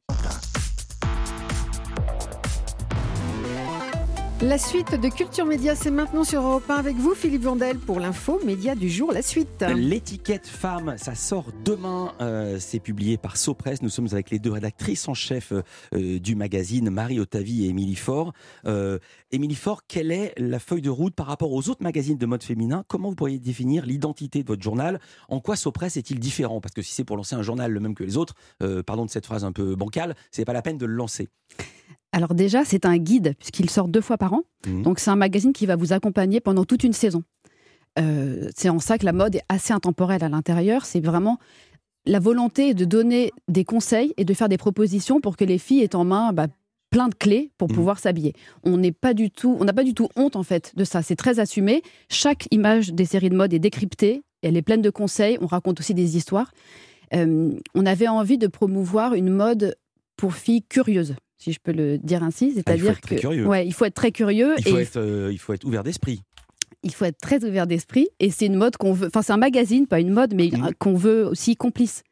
La 4.46 4.58
suite 4.58 4.94
de 4.94 5.08
Culture 5.08 5.44
Média, 5.44 5.75
c'est 5.75 5.90
maintenant 5.90 6.22
sur 6.22 6.40
Europe 6.40 6.70
1 6.70 6.76
avec 6.76 6.94
vous, 6.94 7.16
Philippe 7.16 7.43
Vandel, 7.43 7.78
pour 7.78 7.98
l'info 7.98 8.40
média 8.46 8.76
du 8.76 8.88
jour. 8.88 9.10
La 9.12 9.20
suite. 9.20 9.64
L'étiquette 9.75 10.46
femme, 10.46 10.94
ça 10.98 11.16
sort 11.16 11.46
demain. 11.64 12.12
euh, 12.20 12.58
c'est 12.60 12.78
publié 12.78 13.16
par 13.16 13.38
Sopress. 13.38 13.82
Nous 13.82 13.88
sommes 13.88 14.06
avec 14.12 14.31
les 14.31 14.38
deux 14.38 14.52
rédactrices 14.52 15.08
en 15.08 15.14
chef 15.14 15.52
euh, 15.52 16.20
du 16.20 16.37
magazine, 16.37 16.90
Marie 16.90 17.19
Otavi 17.19 17.64
et 17.64 17.70
Émilie 17.70 17.96
Faure. 17.96 18.34
Euh, 18.66 19.00
Émilie 19.32 19.56
Faure, 19.56 19.82
quelle 19.88 20.12
est 20.12 20.32
la 20.37 20.60
feuille 20.60 20.81
de 20.81 20.90
route 20.90 21.16
par 21.16 21.26
rapport 21.26 21.52
aux 21.52 21.69
autres 21.69 21.82
magazines 21.82 22.16
de 22.16 22.26
mode 22.26 22.44
féminin? 22.44 22.84
Comment 22.87 23.08
vous 23.08 23.16
pourriez 23.16 23.40
définir 23.40 23.84
l'identité 23.84 24.44
de 24.44 24.46
votre 24.46 24.62
journal? 24.62 25.00
En 25.28 25.40
quoi 25.40 25.56
Sopress 25.56 25.96
est-il 25.96 26.20
différent? 26.20 26.60
Parce 26.60 26.72
que 26.72 26.82
si 26.82 26.92
c'est 26.92 27.04
pour 27.04 27.16
lancer 27.16 27.34
un 27.34 27.42
journal 27.42 27.72
le 27.72 27.81
même 27.81 27.96
que 27.96 28.04
les 28.04 28.16
autres, 28.16 28.34
euh, 28.62 28.84
pardon 28.84 29.06
de 29.06 29.10
cette 29.10 29.26
phrase 29.26 29.44
un 29.44 29.50
peu 29.50 29.75
bancale, 29.75 30.14
c'est 30.31 30.44
pas 30.44 30.52
la 30.52 30.62
peine 30.62 30.78
de 30.78 30.87
le 30.87 30.94
lancer. 30.94 31.31
Alors 32.12 32.35
déjà, 32.35 32.64
c'est 32.64 32.87
un 32.87 32.97
guide 32.97 33.35
puisqu'il 33.38 33.69
sort 33.70 33.88
deux 33.88 34.00
fois 34.00 34.17
par 34.19 34.32
an. 34.32 34.43
Mhm. 34.67 34.82
Donc 34.82 34.99
c'est 34.99 35.11
un 35.11 35.17
magazine 35.17 35.53
qui 35.53 35.67
va 35.67 35.76
vous 35.76 35.93
accompagner 35.93 36.41
pendant 36.41 36.64
toute 36.64 36.82
une 36.85 36.93
saison. 36.93 37.23
Euh, 37.99 38.49
c'est 38.56 38.69
en 38.69 38.79
ça 38.79 38.99
que 38.99 39.05
la 39.05 39.12
mode 39.12 39.37
est 39.37 39.43
assez 39.49 39.73
intemporelle 39.73 40.23
à 40.25 40.29
l'intérieur. 40.29 40.85
C'est 40.85 41.00
vraiment 41.00 41.38
la 42.05 42.19
volonté 42.20 42.75
de 42.75 42.85
donner 42.85 43.32
des 43.49 43.64
conseils 43.64 44.14
et 44.17 44.25
de 44.25 44.35
faire 44.35 44.49
des 44.49 44.58
propositions 44.58 45.20
pour 45.20 45.37
que 45.37 45.44
les 45.44 45.58
filles 45.58 45.81
aient 45.82 45.97
en 45.97 46.05
main 46.05 46.32
bah, 46.32 46.47
plein 46.91 47.08
de 47.08 47.14
clés 47.14 47.50
pour 47.58 47.69
Mhm. 47.69 47.75
pouvoir 47.75 47.99
s'habiller. 47.99 48.32
On 48.64 48.76
n'est 48.76 48.93
pas 48.93 49.12
du 49.12 49.31
tout, 49.31 49.56
on 49.61 49.64
n'a 49.64 49.73
pas 49.73 49.82
du 49.85 49.93
tout 49.94 50.09
honte 50.17 50.37
en 50.37 50.43
fait 50.43 50.73
de 50.76 50.85
ça. 50.85 51.02
C'est 51.02 51.17
très 51.17 51.38
assumé. 51.41 51.82
Chaque 52.09 52.47
image 52.50 52.93
des 52.93 53.05
séries 53.05 53.31
de 53.31 53.37
mode 53.37 53.52
est 53.52 53.59
décryptée. 53.59 54.23
Elle 54.43 54.56
est 54.56 54.62
pleine 54.62 54.82
de 54.82 54.91
conseils. 54.91 55.37
On 55.41 55.47
raconte 55.47 55.81
aussi 55.81 55.94
des 55.94 56.17
histoires. 56.17 56.52
Euh, 57.14 57.52
on 57.75 57.87
avait 57.87 58.09
envie 58.09 58.38
de 58.38 58.47
promouvoir 58.47 59.14
une 59.14 59.31
mode 59.31 59.76
pour 60.17 60.35
filles 60.35 60.62
curieuses, 60.62 61.14
si 61.38 61.53
je 61.53 61.59
peux 61.62 61.73
le 61.73 61.99
dire 61.99 62.23
ainsi. 62.23 62.49
Ah, 62.50 62.55
C'est-à-dire 62.56 63.00
très 63.00 63.17
que 63.17 63.21
curieux. 63.21 63.47
ouais, 63.47 63.67
il 63.67 63.73
faut 63.73 63.85
être 63.85 63.94
très 63.94 64.12
curieux 64.12 64.55
Il 64.59 64.69
et 64.69 64.71
faut, 64.71 64.79
être, 64.79 64.97
euh, 64.97 65.29
il 65.33 65.38
faut 65.38 65.53
être 65.53 65.65
ouvert 65.65 65.83
d'esprit. 65.85 66.23
il 66.83 66.93
faut 66.94 67.05
être 67.05 67.19
très 67.19 67.44
ouvert 67.44 67.67
d'esprit. 67.67 68.09
Et 68.21 68.31
c'est 68.31 68.47
une 68.47 68.56
mode 68.56 68.77
qu'on 68.77 68.93
veut. 68.93 69.06
Enfin, 69.09 69.23
c'est 69.23 69.33
un 69.33 69.37
magazine, 69.38 69.87
pas 69.87 70.00
une 70.00 70.11
mode, 70.11 70.35
mais 70.35 70.50
qu'on 70.79 70.94
veut 70.97 71.27
aussi 71.27 71.56
complice. 71.56 72.03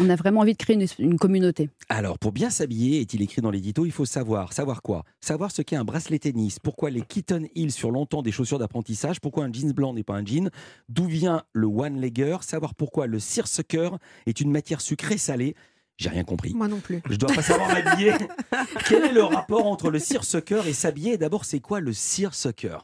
On 0.00 0.08
a 0.08 0.16
vraiment 0.16 0.40
envie 0.40 0.52
de 0.54 0.56
créer 0.58 0.74
une, 0.74 0.86
une 0.98 1.18
communauté. 1.18 1.68
Alors, 1.90 2.18
pour 2.18 2.32
bien 2.32 2.48
s'habiller, 2.50 3.00
est-il 3.02 3.20
écrit 3.22 3.42
dans 3.42 3.50
l'édito, 3.50 3.84
il 3.84 3.92
faut 3.92 4.06
savoir. 4.06 4.52
Savoir 4.54 4.80
quoi? 4.82 5.04
Savoir 5.20 5.52
ce 5.52 5.60
qu'est 5.62 5.76
un 5.76 5.84
bracelet 5.84 6.18
tennis. 6.18 6.58
Pourquoi 6.58 6.88
les 6.90 7.02
Kitten 7.02 7.46
Heels 7.54 7.72
sur 7.72 7.90
longtemps 7.90 8.22
des 8.22 8.32
chaussures 8.32 8.58
d'apprentissage 8.58 9.20
Pourquoi 9.20 9.44
un 9.44 9.52
jeans 9.52 9.72
blanc 9.72 9.92
n'est 9.92 10.02
pas 10.02 10.14
un 10.14 10.24
jean? 10.24 10.50
D'où 10.88 11.04
vient 11.04 11.42
le 11.52 11.66
one-legger? 11.66 12.38
Savoir 12.40 12.74
pourquoi 12.74 13.06
le 13.06 13.18
seersucker 13.20 13.90
est 14.26 14.40
une 14.40 14.50
matière 14.50 14.80
sucrée 14.80 15.18
salée? 15.18 15.54
J'ai 15.98 16.08
rien 16.10 16.24
compris. 16.24 16.52
Moi 16.54 16.68
non 16.68 16.80
plus. 16.80 17.00
Je 17.08 17.16
dois 17.16 17.32
pas 17.34 17.42
savoir 17.42 17.68
m'habiller. 17.68 18.12
Quel 18.88 19.04
est 19.04 19.12
le 19.12 19.22
rapport 19.22 19.66
entre 19.66 19.90
le 19.90 19.98
seersucker 19.98 20.62
et 20.66 20.72
s'habiller 20.72 21.16
D'abord, 21.16 21.44
c'est 21.44 21.60
quoi 21.60 21.80
le 21.80 21.92
seersucker 21.92 22.78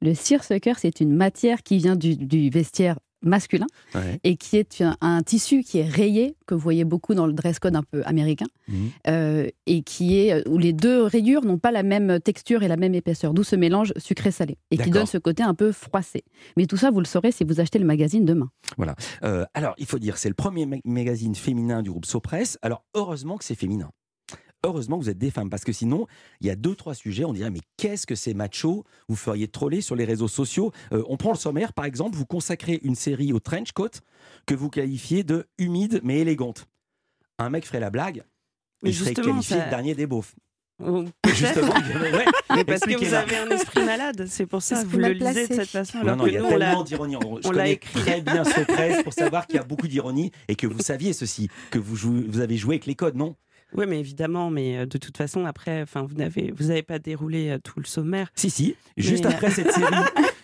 Le 0.00 0.14
seersucker, 0.14 0.74
c'est 0.78 1.00
une 1.00 1.14
matière 1.14 1.62
qui 1.62 1.78
vient 1.78 1.96
du, 1.96 2.16
du 2.16 2.50
vestiaire 2.50 2.98
masculin 3.24 3.66
ouais. 3.94 4.18
et 4.24 4.34
qui 4.36 4.56
est 4.56 4.80
un, 4.80 4.96
un 5.00 5.22
tissu 5.22 5.62
qui 5.62 5.78
est 5.78 5.88
rayé, 5.88 6.34
que 6.44 6.54
vous 6.56 6.60
voyez 6.60 6.82
beaucoup 6.82 7.14
dans 7.14 7.28
le 7.28 7.32
dress 7.32 7.60
code 7.60 7.76
un 7.76 7.84
peu 7.84 8.02
américain, 8.04 8.46
Mhm. 8.68 8.90
euh, 9.06 9.46
et 9.66 9.82
qui 9.82 10.18
est 10.18 10.48
où 10.48 10.58
les 10.58 10.72
deux 10.72 11.02
rayures 11.04 11.44
n'ont 11.44 11.58
pas 11.58 11.70
la 11.70 11.84
même 11.84 12.18
texture 12.18 12.64
et 12.64 12.68
la 12.68 12.76
même 12.76 12.96
épaisseur, 12.96 13.32
d'où 13.32 13.44
ce 13.44 13.54
mélange 13.54 13.92
sucré-salé, 13.96 14.56
et 14.72 14.76
qui 14.76 14.90
donne 14.90 15.06
ce 15.06 15.18
côté 15.18 15.44
un 15.44 15.54
peu 15.54 15.70
froissé. 15.70 16.24
Mais 16.56 16.66
tout 16.66 16.76
ça, 16.76 16.90
vous 16.90 16.98
le 16.98 17.04
saurez 17.06 17.30
si 17.30 17.44
vous 17.44 17.60
achetez 17.60 17.78
le 17.78 17.84
magazine 17.84 18.24
demain. 18.24 18.50
Euh, 19.22 19.44
alors, 19.54 19.61
il 19.82 19.86
faut 19.86 19.98
dire, 19.98 20.16
c'est 20.16 20.28
le 20.28 20.34
premier 20.34 20.64
ma- 20.64 20.76
magazine 20.84 21.34
féminin 21.34 21.82
du 21.82 21.90
groupe 21.90 22.06
Sopress. 22.06 22.56
Alors, 22.62 22.84
heureusement 22.94 23.36
que 23.36 23.44
c'est 23.44 23.54
féminin. 23.54 23.90
Heureusement 24.64 24.96
que 24.98 25.02
vous 25.02 25.10
êtes 25.10 25.18
des 25.18 25.32
femmes, 25.32 25.50
parce 25.50 25.64
que 25.64 25.72
sinon, 25.72 26.06
il 26.40 26.46
y 26.46 26.50
a 26.50 26.54
deux, 26.54 26.76
trois 26.76 26.94
sujets, 26.94 27.24
on 27.24 27.32
dirait, 27.32 27.50
mais 27.50 27.58
qu'est-ce 27.76 28.06
que 28.06 28.14
c'est 28.14 28.32
macho? 28.32 28.84
Vous 29.08 29.16
feriez 29.16 29.48
troller 29.48 29.80
sur 29.80 29.96
les 29.96 30.04
réseaux 30.04 30.28
sociaux. 30.28 30.70
Euh, 30.92 31.02
on 31.08 31.16
prend 31.16 31.32
le 31.32 31.36
sommaire, 31.36 31.72
par 31.72 31.84
exemple, 31.84 32.16
vous 32.16 32.26
consacrez 32.26 32.78
une 32.84 32.94
série 32.94 33.32
au 33.32 33.40
trench 33.40 33.72
coat 33.72 33.90
que 34.46 34.54
vous 34.54 34.70
qualifiez 34.70 35.24
de 35.24 35.48
humide 35.58 36.00
mais 36.04 36.20
élégante. 36.20 36.66
Un 37.40 37.50
mec 37.50 37.66
ferait 37.66 37.80
la 37.80 37.90
blague, 37.90 38.22
Mais 38.84 38.90
il 38.90 38.94
serait 38.94 39.14
qualifié 39.14 39.56
ça- 39.58 39.64
de 39.64 39.70
dernier 39.70 39.96
des 39.96 40.06
beaufs. 40.06 40.36
Justement, 41.26 41.72
ouais, 41.74 42.24
Mais 42.56 42.64
parce 42.64 42.80
que 42.80 42.96
vous 42.96 43.14
avez 43.14 43.36
un 43.36 43.48
esprit 43.50 43.84
malade, 43.84 44.26
c'est 44.28 44.46
pour 44.46 44.62
ça 44.62 44.82
que 44.82 44.88
vous 44.88 44.96
le 44.98 45.02
mal 45.02 45.12
lisez 45.12 45.42
de 45.42 45.46
placé. 45.46 45.54
cette 45.54 45.68
façon. 45.68 45.98
Non, 45.98 46.04
Alors 46.04 46.16
non, 46.16 46.24
que 46.24 46.28
il 46.30 46.34
y 46.34 46.36
a 46.38 46.42
tellement 46.48 46.82
d'ironie. 46.82 47.16
Je 47.20 47.26
on 47.26 47.34
l'a 47.52 47.58
connais 47.62 47.72
écrit. 47.72 48.00
très 48.00 48.20
bien 48.20 48.44
ce 48.44 48.60
presse 48.64 49.02
pour 49.04 49.12
savoir 49.12 49.46
qu'il 49.46 49.56
y 49.56 49.58
a 49.58 49.64
beaucoup 49.64 49.86
d'ironie 49.86 50.32
et 50.48 50.56
que 50.56 50.66
vous 50.66 50.80
saviez 50.80 51.12
ceci, 51.12 51.48
que 51.70 51.78
vous, 51.78 51.96
jouez- 51.96 52.24
vous 52.28 52.40
avez 52.40 52.56
joué 52.56 52.74
avec 52.76 52.86
les 52.86 52.94
codes, 52.94 53.16
non? 53.16 53.36
Oui, 53.74 53.86
mais 53.88 54.00
évidemment, 54.00 54.50
mais 54.50 54.76
euh, 54.78 54.86
de 54.86 54.98
toute 54.98 55.16
façon, 55.16 55.46
après, 55.46 55.80
enfin, 55.82 56.02
vous 56.02 56.14
n'avez, 56.14 56.52
vous 56.54 56.66
n'avez 56.66 56.82
pas 56.82 56.98
déroulé 56.98 57.48
euh, 57.50 57.58
tout 57.58 57.78
le 57.80 57.86
sommaire. 57.86 58.28
Si, 58.34 58.50
si. 58.50 58.74
Juste 58.98 59.24
Mais- 59.24 59.32
après 59.34 59.50
cette 59.50 59.72
série, 59.72 59.94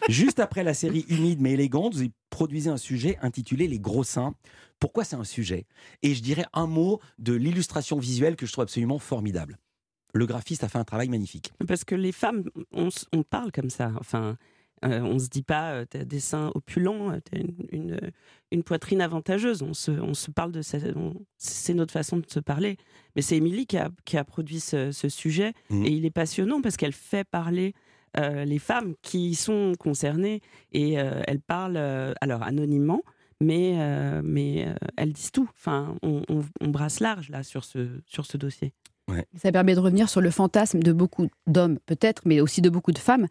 juste 0.08 0.38
après 0.40 0.62
la 0.64 0.72
série 0.72 1.04
humide 1.10 1.38
mais 1.40 1.52
élégante, 1.52 1.94
vous 1.94 2.06
produisez 2.30 2.70
un 2.70 2.78
sujet 2.78 3.18
intitulé 3.20 3.66
Les 3.68 3.78
gros 3.80 4.04
seins. 4.04 4.34
pourquoi 4.80 5.04
c'est 5.04 5.16
un 5.16 5.24
sujet? 5.24 5.66
Et 6.02 6.14
je 6.14 6.22
dirais 6.22 6.46
un 6.54 6.66
mot 6.66 7.00
de 7.18 7.34
l'illustration 7.34 7.98
visuelle 7.98 8.36
que 8.36 8.46
je 8.46 8.52
trouve 8.52 8.62
absolument 8.62 8.98
formidable. 8.98 9.58
Le 10.14 10.26
graphiste 10.26 10.64
a 10.64 10.68
fait 10.68 10.78
un 10.78 10.84
travail 10.84 11.08
magnifique. 11.08 11.52
Parce 11.66 11.84
que 11.84 11.94
les 11.94 12.12
femmes, 12.12 12.44
on, 12.72 12.88
on 13.12 13.22
parle 13.22 13.52
comme 13.52 13.70
ça. 13.70 13.92
Enfin, 14.00 14.36
euh, 14.84 15.00
on 15.00 15.18
se 15.18 15.28
dit 15.28 15.42
pas, 15.42 15.72
euh, 15.72 15.84
t'as 15.88 16.04
des 16.04 16.20
seins 16.20 16.52
opulents, 16.54 17.10
euh, 17.10 17.18
t'as 17.20 17.38
une, 17.72 17.98
une, 18.52 18.62
poitrine 18.62 19.00
avantageuse. 19.00 19.62
On 19.62 19.74
se, 19.74 19.90
on 19.90 20.14
se 20.14 20.30
parle 20.30 20.52
de 20.52 20.62
c'est 20.62 21.74
notre 21.74 21.92
façon 21.92 22.18
de 22.18 22.26
se 22.28 22.40
parler. 22.40 22.76
Mais 23.16 23.22
c'est 23.22 23.36
Émilie 23.36 23.66
qui 23.66 23.76
a, 23.76 23.90
qui 24.04 24.16
a 24.16 24.24
produit 24.24 24.60
ce, 24.60 24.90
sujet 25.08 25.52
mmh. 25.70 25.84
et 25.84 25.90
il 25.90 26.04
est 26.04 26.10
passionnant 26.10 26.60
parce 26.60 26.76
qu'elle 26.76 26.92
fait 26.92 27.24
parler 27.24 27.74
les 28.16 28.58
femmes 28.58 28.94
qui 29.00 29.36
sont 29.36 29.74
concernées 29.78 30.40
et 30.72 30.94
elle 30.94 31.40
parle 31.40 31.76
alors 32.20 32.42
anonymement, 32.42 33.02
mais 33.40 33.76
mais 34.24 34.66
elles 34.96 35.12
disent 35.12 35.30
tout. 35.30 35.48
Enfin, 35.54 35.94
on, 36.02 36.22
on, 36.28 36.68
brasse 36.68 36.98
large 36.98 37.28
là 37.28 37.44
sur 37.44 37.62
ce 37.62 38.00
sur 38.06 38.26
ce 38.26 38.36
dossier. 38.36 38.72
Ça 39.36 39.52
permet 39.52 39.74
de 39.74 39.80
revenir 39.80 40.08
sur 40.08 40.20
le 40.20 40.30
fantasme 40.30 40.80
de 40.80 40.92
beaucoup 40.92 41.28
d'hommes 41.46 41.78
peut-être, 41.86 42.22
mais 42.24 42.40
aussi 42.40 42.60
de 42.60 42.70
beaucoup 42.70 42.92
de 42.92 42.98
femmes 42.98 43.26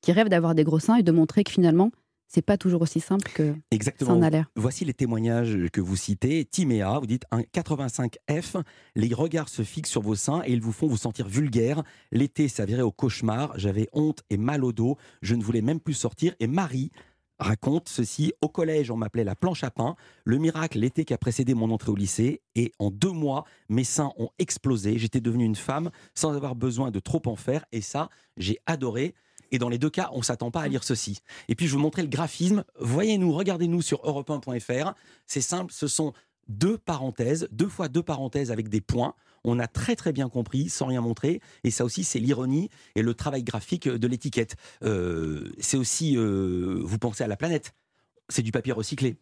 qui 0.00 0.12
rêvent 0.12 0.28
d'avoir 0.28 0.54
des 0.54 0.64
gros 0.64 0.78
seins 0.80 0.96
et 0.96 1.02
de 1.02 1.12
montrer 1.12 1.44
que 1.44 1.50
finalement, 1.50 1.90
c'est 2.34 2.42
pas 2.42 2.56
toujours 2.56 2.80
aussi 2.80 2.98
simple 2.98 3.30
que 3.34 3.54
Exactement. 3.70 4.10
ça 4.10 4.16
en 4.16 4.22
a 4.22 4.30
l'air. 4.30 4.50
Voici 4.56 4.86
les 4.86 4.94
témoignages 4.94 5.68
que 5.70 5.82
vous 5.82 5.96
citez. 5.96 6.46
Timéa, 6.46 6.98
vous 6.98 7.06
dites 7.06 7.24
un 7.30 7.42
85F, 7.42 8.62
les 8.96 9.12
regards 9.12 9.50
se 9.50 9.62
fixent 9.62 9.90
sur 9.90 10.00
vos 10.00 10.14
seins 10.14 10.42
et 10.46 10.52
ils 10.52 10.62
vous 10.62 10.72
font 10.72 10.86
vous 10.86 10.96
sentir 10.96 11.28
vulgaire. 11.28 11.82
L'été 12.10 12.48
s'avérait 12.48 12.82
au 12.82 12.90
cauchemar, 12.90 13.52
j'avais 13.56 13.88
honte 13.92 14.22
et 14.30 14.38
mal 14.38 14.64
au 14.64 14.72
dos, 14.72 14.96
je 15.20 15.34
ne 15.34 15.42
voulais 15.42 15.60
même 15.60 15.78
plus 15.78 15.92
sortir. 15.92 16.34
Et 16.40 16.46
Marie 16.46 16.90
raconte 17.42 17.88
ceci 17.88 18.32
au 18.40 18.48
collège, 18.48 18.90
on 18.90 18.96
m'appelait 18.96 19.24
la 19.24 19.36
planche 19.36 19.64
à 19.64 19.70
pain. 19.70 19.96
Le 20.24 20.38
miracle, 20.38 20.78
l'été 20.78 21.04
qui 21.04 21.12
a 21.12 21.18
précédé 21.18 21.54
mon 21.54 21.70
entrée 21.70 21.90
au 21.90 21.96
lycée, 21.96 22.40
et 22.54 22.72
en 22.78 22.90
deux 22.90 23.12
mois, 23.12 23.44
mes 23.68 23.84
seins 23.84 24.12
ont 24.16 24.30
explosé. 24.38 24.98
J'étais 24.98 25.20
devenue 25.20 25.44
une 25.44 25.56
femme 25.56 25.90
sans 26.14 26.34
avoir 26.34 26.54
besoin 26.54 26.90
de 26.90 26.98
trop 26.98 27.22
en 27.26 27.36
faire, 27.36 27.64
et 27.72 27.80
ça, 27.80 28.08
j'ai 28.36 28.58
adoré. 28.66 29.14
Et 29.50 29.58
dans 29.58 29.68
les 29.68 29.78
deux 29.78 29.90
cas, 29.90 30.08
on 30.12 30.18
ne 30.18 30.24
s'attend 30.24 30.50
pas 30.50 30.62
à 30.62 30.68
lire 30.68 30.82
ceci. 30.82 31.20
Et 31.48 31.54
puis, 31.54 31.66
je 31.66 31.72
vous 31.72 31.78
montrer 31.78 32.02
le 32.02 32.08
graphisme. 32.08 32.64
Voyez-nous, 32.80 33.32
regardez-nous 33.32 33.82
sur 33.82 34.00
europe 34.04 34.32
C'est 35.26 35.42
simple, 35.42 35.72
ce 35.72 35.86
sont 35.86 36.14
deux 36.48 36.78
parenthèses, 36.78 37.48
deux 37.52 37.68
fois 37.68 37.88
deux 37.88 38.02
parenthèses 38.02 38.50
avec 38.50 38.68
des 38.68 38.80
points. 38.80 39.14
On 39.44 39.58
a 39.58 39.66
très 39.66 39.96
très 39.96 40.12
bien 40.12 40.28
compris, 40.28 40.68
sans 40.68 40.86
rien 40.86 41.00
montrer. 41.00 41.40
Et 41.64 41.70
ça 41.70 41.84
aussi, 41.84 42.04
c'est 42.04 42.18
l'ironie 42.18 42.68
et 42.94 43.02
le 43.02 43.14
travail 43.14 43.42
graphique 43.42 43.88
de 43.88 44.06
l'étiquette. 44.06 44.56
Euh, 44.84 45.52
c'est 45.58 45.76
aussi, 45.76 46.16
euh, 46.16 46.80
vous 46.82 46.98
pensez 46.98 47.24
à 47.24 47.26
la 47.26 47.36
planète. 47.36 47.74
C'est 48.28 48.42
du 48.42 48.52
papier 48.52 48.72
recyclé. 48.72 49.16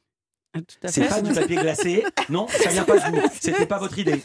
Ah, 0.54 0.88
c'est 0.88 1.08
pas 1.08 1.22
du 1.22 1.32
papier 1.32 1.56
glacé. 1.56 2.04
Non, 2.28 2.48
ça 2.48 2.70
vient 2.70 2.84
pas 2.84 2.98
de 2.98 3.16
vous. 3.16 3.22
C'était 3.40 3.66
pas 3.66 3.78
votre 3.78 3.98
idée. 3.98 4.22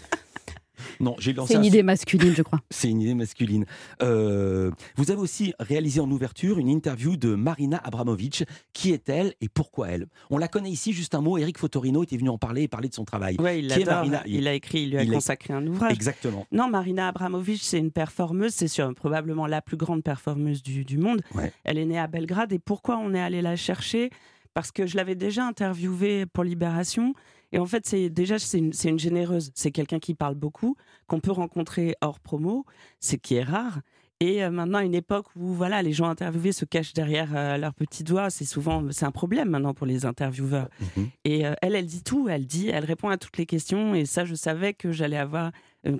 Non, 0.99 1.15
j'ai 1.19 1.35
C'est 1.47 1.55
une 1.55 1.65
idée 1.65 1.83
masculine, 1.83 2.33
je 2.35 2.41
crois. 2.41 2.59
C'est 2.69 2.89
une 2.89 3.01
idée 3.01 3.13
masculine. 3.13 3.65
Euh, 4.01 4.71
vous 4.95 5.11
avez 5.11 5.19
aussi 5.19 5.53
réalisé 5.59 5.99
en 5.99 6.09
ouverture 6.09 6.59
une 6.59 6.69
interview 6.69 7.17
de 7.17 7.35
Marina 7.35 7.81
Abramovic. 7.83 8.43
Qui 8.73 8.91
est-elle 8.91 9.33
et 9.41 9.49
pourquoi 9.49 9.89
elle? 9.89 10.07
On 10.29 10.37
la 10.37 10.47
connaît 10.47 10.71
ici, 10.71 10.93
juste 10.93 11.15
un 11.15 11.21
mot. 11.21 11.37
Eric 11.37 11.57
Fotorino 11.57 12.03
était 12.03 12.17
venu 12.17 12.29
en 12.29 12.37
parler 12.37 12.63
et 12.63 12.67
parler 12.67 12.89
de 12.89 12.93
son 12.93 13.05
travail. 13.05 13.37
Oui, 13.39 13.59
il, 13.59 13.85
il 14.25 14.47
a 14.47 14.53
écrit, 14.53 14.83
il 14.83 14.91
lui 14.91 14.97
a 14.97 15.05
consacré 15.05 15.53
un 15.53 15.65
ouvrage. 15.65 15.93
Exactement. 15.93 16.45
Non, 16.51 16.69
Marina 16.69 17.07
Abramovic, 17.07 17.61
c'est 17.61 17.79
une 17.79 17.91
performeuse, 17.91 18.53
c'est 18.53 18.67
probablement 18.93 19.47
la 19.47 19.61
plus 19.61 19.77
grande 19.77 20.03
performeuse 20.03 20.61
du, 20.63 20.97
monde. 20.97 21.21
Elle 21.63 21.77
est 21.77 21.85
née 21.85 21.99
à 21.99 22.07
Belgrade 22.07 22.53
et 22.53 22.59
pourquoi 22.59 22.97
on 22.97 23.13
est 23.13 23.21
allé 23.21 23.41
la 23.41 23.55
chercher? 23.55 24.09
Parce 24.53 24.71
que 24.71 24.85
je 24.85 24.95
l'avais 24.95 25.15
déjà 25.15 25.45
interviewée 25.45 26.25
pour 26.25 26.43
Libération 26.43 27.13
et 27.55 27.59
en 27.59 27.65
fait, 27.65 27.85
c'est 27.85 28.09
déjà 28.09 28.37
c'est 28.37 28.57
une, 28.59 28.99
généreuse. 28.99 29.49
C'est 29.55 29.71
quelqu'un 29.71 29.99
qui 29.99 30.13
parle 30.13 30.35
beaucoup, 30.35 30.75
qu'on 31.07 31.21
peut 31.21 31.31
rencontrer 31.31 31.95
hors 32.01 32.19
promo, 32.19 32.65
c'est 32.99 33.17
qui 33.17 33.35
est 33.35 33.43
rare. 33.43 33.79
Et 34.19 34.43
euh, 34.43 34.49
maintenant, 34.49 34.79
à 34.79 34.83
une 34.83 34.93
époque 34.93 35.27
où 35.37 35.53
voilà, 35.53 35.81
les 35.81 35.93
gens 35.93 36.09
interviewés 36.09 36.51
se 36.51 36.65
cachent 36.65 36.91
derrière 36.91 37.29
euh, 37.33 37.55
leurs 37.55 37.73
petits 37.73 38.03
doigts, 38.03 38.29
c'est 38.29 38.43
souvent 38.43 38.83
c'est 38.91 39.05
un 39.05 39.11
problème 39.11 39.51
maintenant 39.51 39.73
pour 39.73 39.85
les 39.85 40.05
intervieweurs. 40.05 40.67
Mhm. 40.97 41.09
Et 41.23 41.45
euh, 41.45 41.53
elle, 41.61 41.75
elle 41.75 41.85
dit 41.85 42.03
tout, 42.03 42.27
elle 42.27 42.45
dit, 42.45 42.67
elle 42.67 42.83
répond 42.83 43.07
à 43.07 43.17
toutes 43.17 43.37
les 43.37 43.45
questions. 43.45 43.95
Et 43.95 44.05
ça, 44.05 44.25
je 44.25 44.35
savais 44.35 44.73
que 44.73 44.91
j'allais 44.91 45.15
avoir, 45.15 45.53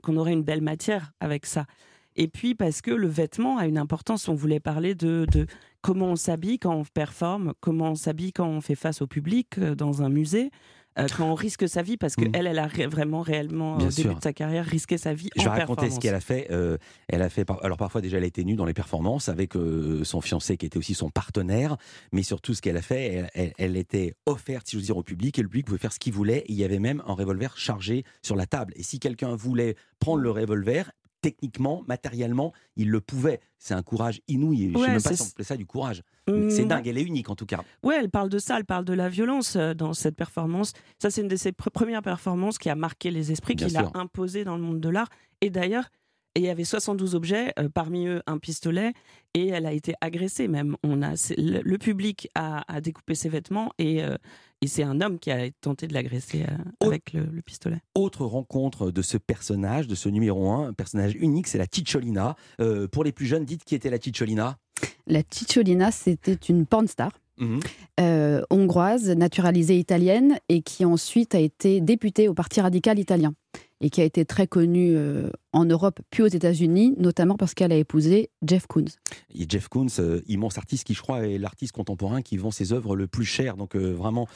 qu'on 0.03 0.17
aurait 0.17 0.33
une 0.33 0.43
belle 0.43 0.61
matière 0.61 1.13
avec 1.21 1.45
ça. 1.45 1.67
Et 2.17 2.27
puis 2.27 2.53
parce 2.53 2.81
que 2.81 2.91
le 2.91 3.07
vêtement 3.07 3.57
a 3.57 3.65
une 3.65 3.77
importance. 3.77 4.27
On 4.27 4.35
voulait 4.35 4.59
parler 4.59 4.93
de, 4.93 5.25
de 5.31 5.47
comment 5.79 6.07
on 6.07 6.15
s'habille 6.17 6.59
quand 6.59 6.75
on 6.75 6.83
performe, 6.83 7.53
comment 7.61 7.91
on 7.91 7.95
s'habille 7.95 8.33
quand 8.33 8.47
on 8.47 8.59
fait 8.59 8.75
face 8.75 9.01
au 9.01 9.07
public 9.07 9.57
dans 9.57 10.01
un 10.01 10.09
musée. 10.09 10.51
Euh, 10.97 11.07
quand 11.15 11.29
on 11.29 11.35
risque 11.35 11.67
sa 11.67 11.81
vie, 11.81 11.97
parce 11.97 12.15
qu'elle, 12.15 12.29
mm. 12.29 12.35
elle 12.35 12.59
a 12.59 12.67
vraiment 12.87 13.21
réellement, 13.21 13.77
au 13.77 13.87
début 13.87 14.15
de 14.15 14.21
sa 14.23 14.33
carrière, 14.33 14.65
risqué 14.65 14.97
sa 14.97 15.13
vie 15.13 15.29
Je 15.35 15.43
vais 15.43 15.49
raconter 15.49 15.89
ce 15.89 15.99
qu'elle 15.99 16.15
a 16.15 16.21
fait. 16.21 16.47
Euh, 16.51 16.77
elle 17.07 17.21
a 17.21 17.29
fait, 17.29 17.45
alors 17.61 17.77
parfois 17.77 18.01
déjà, 18.01 18.17
elle 18.17 18.23
été 18.23 18.43
nue 18.43 18.55
dans 18.55 18.65
les 18.65 18.73
performances 18.73 19.29
avec 19.29 19.55
euh, 19.55 20.03
son 20.03 20.21
fiancé 20.21 20.57
qui 20.57 20.65
était 20.65 20.77
aussi 20.77 20.93
son 20.93 21.09
partenaire, 21.09 21.77
mais 22.11 22.23
surtout 22.23 22.53
ce 22.53 22.61
qu'elle 22.61 22.77
a 22.77 22.81
fait, 22.81 23.25
elle, 23.57 23.77
était 23.77 24.13
offerte, 24.25 24.67
si 24.67 24.75
je 24.75 24.81
veux 24.81 24.85
dire, 24.85 24.97
au 24.97 25.03
public, 25.03 25.37
et 25.37 25.41
le 25.41 25.49
public 25.49 25.65
pouvait 25.67 25.79
faire 25.79 25.93
ce 25.93 25.99
qu'il 25.99 26.13
voulait. 26.13 26.39
Et 26.39 26.53
il 26.53 26.55
y 26.55 26.63
avait 26.63 26.79
même 26.79 27.03
un 27.07 27.13
revolver 27.13 27.57
chargé 27.57 28.03
sur 28.21 28.35
la 28.35 28.45
table. 28.45 28.73
Et 28.75 28.83
si 28.83 28.99
quelqu'un 28.99 29.35
voulait 29.35 29.75
prendre 29.99 30.21
le 30.21 30.31
revolver, 30.31 30.91
techniquement, 31.21 31.83
matériellement, 31.87 32.53
il 32.75 32.89
le 32.89 33.01
pouvait. 33.01 33.39
C'est 33.57 33.73
un 33.73 33.81
courage 33.81 34.21
inouï. 34.27 34.71
je 34.73 34.77
ne 34.77 34.83
sais 34.83 34.91
même 34.91 35.01
pas 35.01 35.15
si 35.15 35.33
on 35.39 35.43
ça 35.43 35.57
du 35.57 35.65
courage. 35.65 36.03
C'est 36.27 36.65
mmh. 36.65 36.67
dingue, 36.67 36.87
elle 36.87 36.97
est 36.97 37.03
unique 37.03 37.29
en 37.29 37.35
tout 37.35 37.45
cas. 37.45 37.61
Ouais, 37.83 37.97
elle 37.99 38.09
parle 38.09 38.29
de 38.29 38.39
ça, 38.39 38.57
elle 38.57 38.65
parle 38.65 38.85
de 38.85 38.93
la 38.93 39.09
violence 39.09 39.55
euh, 39.55 39.73
dans 39.73 39.93
cette 39.93 40.15
performance. 40.15 40.73
Ça, 40.99 41.11
c'est 41.11 41.21
une 41.21 41.27
de 41.27 41.35
ses 41.35 41.51
premières 41.51 42.01
performances 42.01 42.57
qui 42.57 42.69
a 42.69 42.75
marqué 42.75 43.11
les 43.11 43.31
esprits, 43.31 43.55
qui 43.55 43.69
l'a 43.69 43.91
imposé 43.93 44.43
dans 44.43 44.55
le 44.55 44.63
monde 44.63 44.79
de 44.79 44.89
l'art. 44.89 45.09
Et 45.41 45.49
d'ailleurs, 45.49 45.89
il 46.35 46.43
y 46.43 46.49
avait 46.49 46.65
72 46.65 47.15
objets, 47.15 47.53
euh, 47.59 47.69
parmi 47.69 48.07
eux 48.07 48.21
un 48.27 48.37
pistolet, 48.37 48.93
et 49.33 49.47
elle 49.47 49.65
a 49.65 49.71
été 49.71 49.93
agressée 50.01 50.47
même. 50.47 50.75
On 50.83 51.01
a, 51.01 51.13
le, 51.37 51.77
public 51.77 52.29
a, 52.35 52.81
découpé 52.81 53.15
ses 53.15 53.29
vêtements 53.29 53.71
et, 53.77 54.03
euh, 54.03 54.17
et 54.61 54.67
c'est 54.67 54.83
un 54.83 54.99
homme 55.01 55.17
qui 55.17 55.31
a 55.31 55.49
tenté 55.61 55.87
de 55.87 55.93
l'agresser 55.93 56.43
euh, 56.43 56.85
avec 56.85 57.13
le, 57.13 57.41
pistolet. 57.41 57.81
Autre 57.95 58.25
rencontre 58.25 58.91
de 58.91 59.01
ce 59.01 59.17
personnage, 59.17 59.87
de 59.87 59.95
ce 59.95 60.09
numéro 60.09 60.51
1, 60.51 60.67
un 60.69 60.73
personnage 60.73 61.15
unique, 61.15 61.47
c'est 61.47 61.57
la 61.57 61.67
Ticciolina. 61.67 62.35
pour 62.91 63.03
les 63.03 63.11
plus 63.11 63.25
jeunes, 63.25 63.45
dites 63.45 63.63
qui 63.63 63.75
était 63.75 63.89
la 63.89 63.99
Ticciolina 63.99 64.57
La 65.07 65.23
Ticciolina, 65.23 65.91
c'était 65.91 66.33
une 66.33 66.65
porn 66.65 66.87
star. 66.87 67.11
Mhm. 67.37 67.59
hongroise, 68.49 69.09
naturalisée 69.09 69.77
italienne 69.77 70.39
et 70.47 70.61
qui 70.61 70.85
ensuite 70.85 71.35
a 71.35 71.39
été 71.39 71.81
députée 71.81 72.29
au 72.29 72.33
Parti 72.33 72.61
radical 72.61 72.97
italien 72.97 73.33
et 73.81 73.89
qui 73.89 74.01
a 74.01 74.03
été 74.03 74.25
très 74.25 74.47
connue 74.47 74.95
euh, 74.95 75.29
en 75.51 75.65
Europe 75.65 75.99
puis 76.09 76.23
aux 76.23 76.27
États-Unis, 76.27 76.93
notamment 76.97 77.35
parce 77.35 77.53
qu'elle 77.53 77.71
a 77.71 77.77
épousé 77.77 78.29
Jeff 78.45 78.67
Koons. 78.67 78.85
Et 79.33 79.45
Jeff 79.47 79.67
Koons, 79.67 79.87
euh, 79.99 80.21
immense 80.27 80.57
artiste 80.57 80.85
qui, 80.85 80.93
je 80.93 81.01
crois, 81.01 81.27
est 81.27 81.37
l'artiste 81.37 81.73
contemporain 81.73 82.21
qui 82.21 82.37
vend 82.37 82.51
ses 82.51 82.73
œuvres 82.73 82.95
le 82.95 83.07
plus 83.07 83.25
cher, 83.25 83.57
donc 83.57 83.75
euh, 83.75 83.93
vraiment 83.93 84.27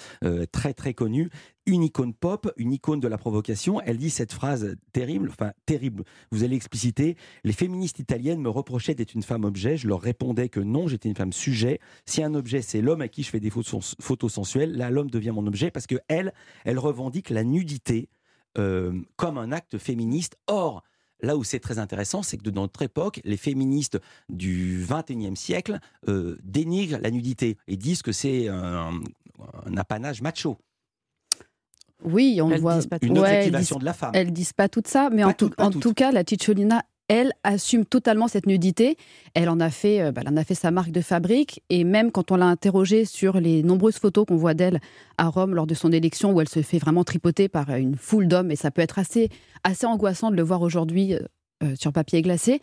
très 0.52 0.74
très 0.74 0.94
connu. 0.94 1.30
Une 1.66 1.84
icône 1.84 2.14
pop, 2.14 2.52
une 2.58 2.74
icône 2.74 3.00
de 3.00 3.08
la 3.08 3.18
provocation. 3.18 3.80
Elle 3.82 3.98
dit 3.98 4.10
cette 4.10 4.34
phrase 4.34 4.76
terrible, 4.92 5.30
enfin 5.30 5.52
terrible. 5.66 6.04
Vous 6.32 6.44
allez 6.44 6.56
expliciter. 6.56 7.16
Les 7.44 7.54
féministes 7.54 8.00
italiennes 8.00 8.42
me 8.42 8.50
reprochaient 8.50 8.96
d'être 8.96 9.14
une 9.14 9.22
femme 9.22 9.44
objet. 9.44 9.78
Je 9.78 9.88
leur 9.88 10.02
répondais 10.02 10.50
que 10.50 10.60
non, 10.60 10.88
j'étais 10.88 11.10
une 11.10 11.16
femme 11.16 11.34
sujet. 11.34 11.80
Si 12.06 12.24
un 12.24 12.34
objet 12.34 12.62
c'est 12.62 12.82
l'homme 12.82 13.02
à 13.02 13.08
qui 13.08 13.24
je 13.24 13.30
fais 13.30 13.40
des 13.40 13.52
photos, 13.52 14.34
sensuelles, 14.34 14.76
là 14.76 14.90
l'homme 14.90 15.10
devient 15.10 15.32
mon 15.32 15.46
objet 15.46 15.70
parce 15.70 15.86
que 15.86 15.96
elle, 16.08 16.34
elle 16.66 16.80
revendique 16.80 17.30
la 17.30 17.44
nudité 17.44 18.10
euh, 18.58 18.94
comme 19.16 19.38
un 19.38 19.52
acte 19.52 19.78
féministe. 19.78 20.38
Or, 20.48 20.84
là 21.22 21.38
où 21.38 21.44
c'est 21.44 21.60
très 21.60 21.80
intéressant, 21.80 22.24
c'est 22.24 22.38
que 22.38 22.50
dans 22.50 22.62
notre 22.62 22.82
époque, 22.82 23.22
les 23.24 23.38
féministes 23.38 24.00
du 24.30 24.84
21e 24.86 25.36
siècle 25.36 25.80
euh, 26.08 26.38
dénigrent 26.44 27.00
la 27.02 27.12
nudité 27.12 27.58
et 27.68 27.78
disent 27.78 28.02
que 28.02 28.12
c'est 28.12 28.48
un, 28.48 29.02
apanage 29.78 30.22
macho. 30.22 30.58
Oui, 32.04 32.40
on 32.42 32.48
voit 32.58 32.80
une 33.02 33.18
objectivation 33.18 33.78
de 33.78 33.86
la 33.86 33.94
femme. 33.94 34.12
Elles 34.14 34.32
disent 34.32 34.54
pas 34.54 34.70
tout 34.70 34.84
ça, 34.86 35.10
mais 35.10 35.24
en, 35.24 35.34
tout, 35.34 35.52
en 35.58 35.70
tout, 35.70 35.94
cas, 35.94 36.12
la 36.12 36.24
Ticciolina 36.24 36.84
elle 37.10 37.34
assume 37.44 37.86
totalement 37.86 38.28
cette 38.28 38.46
nudité. 38.46 38.96
Elle 39.34 39.50
en 39.50 39.60
a 39.60 39.70
fait, 39.70 40.00
euh, 40.00 40.12
bah, 40.12 40.22
en 40.28 40.38
a 40.38 40.44
fait 40.46 40.56
sa 40.56 40.72
marque 40.72 40.92
de 40.92 41.02
fabrique. 41.02 41.62
Et 41.70 41.84
même 41.84 42.12
quand 42.12 42.32
on 42.32 42.38
l'a 42.38 42.46
interrogée 42.46 43.04
sur 43.04 43.42
les 43.42 43.64
nombreuses 43.64 43.98
photos 43.98 44.26
qu'on 44.26 44.38
voit 44.38 44.54
d'elle 44.54 44.80
à 45.18 45.28
Rome 45.28 45.56
lors 45.56 45.68
de 45.68 45.74
son 45.74 45.92
élection, 45.92 46.32
où 46.32 46.40
elle 46.40 46.48
se 46.48 46.62
fait 46.62 46.78
vraiment 46.78 47.04
tripoter 47.04 47.50
par 47.50 47.72
une 47.72 47.96
foule 47.96 48.28
d'hommes, 48.28 48.52
et 48.52 48.56
ça 48.56 48.72
peut 48.72 48.82
être 48.82 49.00
assez, 49.00 49.30
assez 49.64 49.86
angoissant 49.86 50.32
de 50.32 50.36
le 50.36 50.44
voir 50.44 50.62
aujourd'hui 50.62 51.16
euh, 51.16 51.20
euh, 51.64 51.76
sur 51.76 51.92
papier 51.92 52.22
glacé. 52.22 52.62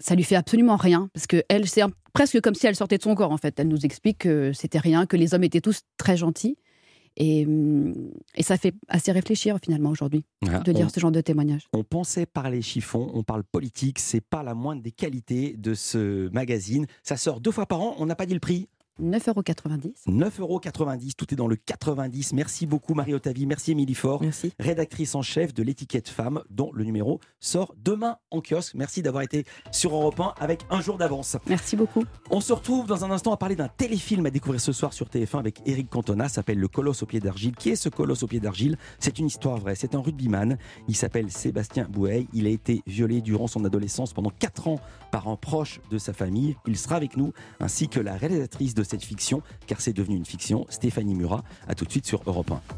Ça 0.00 0.14
lui 0.14 0.22
fait 0.22 0.36
absolument 0.36 0.76
rien, 0.76 1.08
parce 1.12 1.26
que 1.26 1.42
elle, 1.48 1.66
c'est 1.66 1.82
presque 2.12 2.40
comme 2.40 2.54
si 2.54 2.66
elle 2.66 2.76
sortait 2.76 2.98
de 2.98 3.02
son 3.02 3.14
corps 3.14 3.32
en 3.32 3.38
fait. 3.38 3.58
Elle 3.58 3.68
nous 3.68 3.84
explique 3.84 4.18
que 4.18 4.52
c'était 4.52 4.78
rien, 4.78 5.06
que 5.06 5.16
les 5.16 5.34
hommes 5.34 5.42
étaient 5.42 5.60
tous 5.60 5.80
très 5.96 6.16
gentils. 6.16 6.56
Et, 7.20 7.46
ça 8.40 8.56
fait 8.56 8.74
assez 8.86 9.10
réfléchir 9.10 9.58
finalement 9.62 9.90
aujourd'hui 9.90 10.24
ah, 10.46 10.60
de 10.60 10.72
lire 10.72 10.90
ce 10.90 11.00
genre 11.00 11.10
de 11.10 11.20
témoignages. 11.20 11.66
On 11.72 11.82
pensait 11.82 12.26
parler 12.26 12.62
chiffon, 12.62 13.10
on 13.12 13.24
parle 13.24 13.42
politique, 13.42 13.98
c'est 13.98 14.20
pas 14.20 14.44
la 14.44 14.54
moindre 14.54 14.82
des 14.82 14.92
qualités 14.92 15.56
de 15.56 15.74
ce 15.74 16.30
magazine. 16.30 16.86
Ça 17.02 17.16
sort 17.16 17.40
deux 17.40 17.50
fois 17.50 17.66
par 17.66 17.80
an, 17.80 17.96
on 17.98 18.06
n'a 18.06 18.14
pas 18.14 18.26
dit 18.26 18.34
le 18.34 18.40
prix. 18.40 18.68
9,90 19.00 19.28
euros. 20.40 20.60
9,90 20.60 21.12
Tout 21.16 21.32
est 21.32 21.36
dans 21.36 21.46
le 21.48 21.56
90. 21.56 22.32
Merci 22.32 22.66
beaucoup 22.66 22.94
Marie 22.94 23.14
Otavi, 23.14 23.46
merci 23.46 23.72
Émilie 23.72 23.94
Faure, 23.94 24.22
Merci. 24.22 24.52
rédactrice 24.58 25.14
en 25.14 25.22
chef 25.22 25.54
de 25.54 25.62
l'étiquette 25.62 26.08
femme, 26.08 26.42
dont 26.50 26.70
le 26.72 26.84
numéro 26.84 27.20
sort 27.40 27.74
demain 27.84 28.16
en 28.30 28.40
kiosque. 28.40 28.74
Merci 28.74 29.02
d'avoir 29.02 29.22
été 29.22 29.44
sur 29.70 29.94
Europe 29.94 30.18
1 30.20 30.34
avec 30.40 30.62
un 30.70 30.80
jour 30.80 30.98
d'avance. 30.98 31.36
Merci 31.46 31.76
beaucoup. 31.76 32.04
On 32.30 32.40
se 32.40 32.52
retrouve 32.52 32.86
dans 32.86 33.04
un 33.04 33.10
instant 33.10 33.32
à 33.32 33.36
parler 33.36 33.56
d'un 33.56 33.68
téléfilm 33.68 34.26
à 34.26 34.30
découvrir 34.30 34.60
ce 34.60 34.72
soir 34.72 34.92
sur 34.92 35.06
TF1 35.08 35.38
avec 35.38 35.60
Eric 35.66 35.88
Cantona, 35.88 36.28
s'appelle 36.28 36.58
Le 36.58 36.68
Colosse 36.68 37.02
au 37.02 37.06
pied 37.06 37.20
d'argile. 37.20 37.54
Qui 37.56 37.70
est 37.70 37.76
ce 37.76 37.88
Colosse 37.88 38.22
au 38.22 38.26
pied 38.26 38.40
d'argile? 38.40 38.76
C'est 38.98 39.18
une 39.18 39.26
histoire 39.26 39.58
vraie, 39.58 39.74
c'est 39.74 39.94
un 39.94 40.00
rugbyman. 40.00 40.58
Il 40.88 40.96
s'appelle 40.96 41.30
Sébastien 41.30 41.86
Bouet. 41.88 42.26
Il 42.32 42.46
a 42.46 42.50
été 42.50 42.82
violé 42.86 43.20
durant 43.20 43.46
son 43.46 43.64
adolescence 43.64 44.12
pendant 44.12 44.30
4 44.30 44.68
ans 44.68 44.80
par 45.10 45.28
un 45.28 45.36
proche 45.36 45.80
de 45.90 45.98
sa 45.98 46.12
famille. 46.12 46.56
Il 46.66 46.76
sera 46.76 46.96
avec 46.96 47.16
nous, 47.16 47.32
ainsi 47.60 47.88
que 47.88 48.00
la 48.00 48.16
réalisatrice 48.16 48.74
de 48.74 48.82
cette 48.88 49.04
fiction, 49.04 49.42
car 49.66 49.80
c'est 49.80 49.92
devenu 49.92 50.16
une 50.16 50.24
fiction, 50.24 50.66
Stéphanie 50.68 51.14
Murat. 51.14 51.44
A 51.68 51.74
tout 51.74 51.84
de 51.84 51.90
suite 51.90 52.06
sur 52.06 52.22
Europe 52.26 52.50
1. 52.50 52.60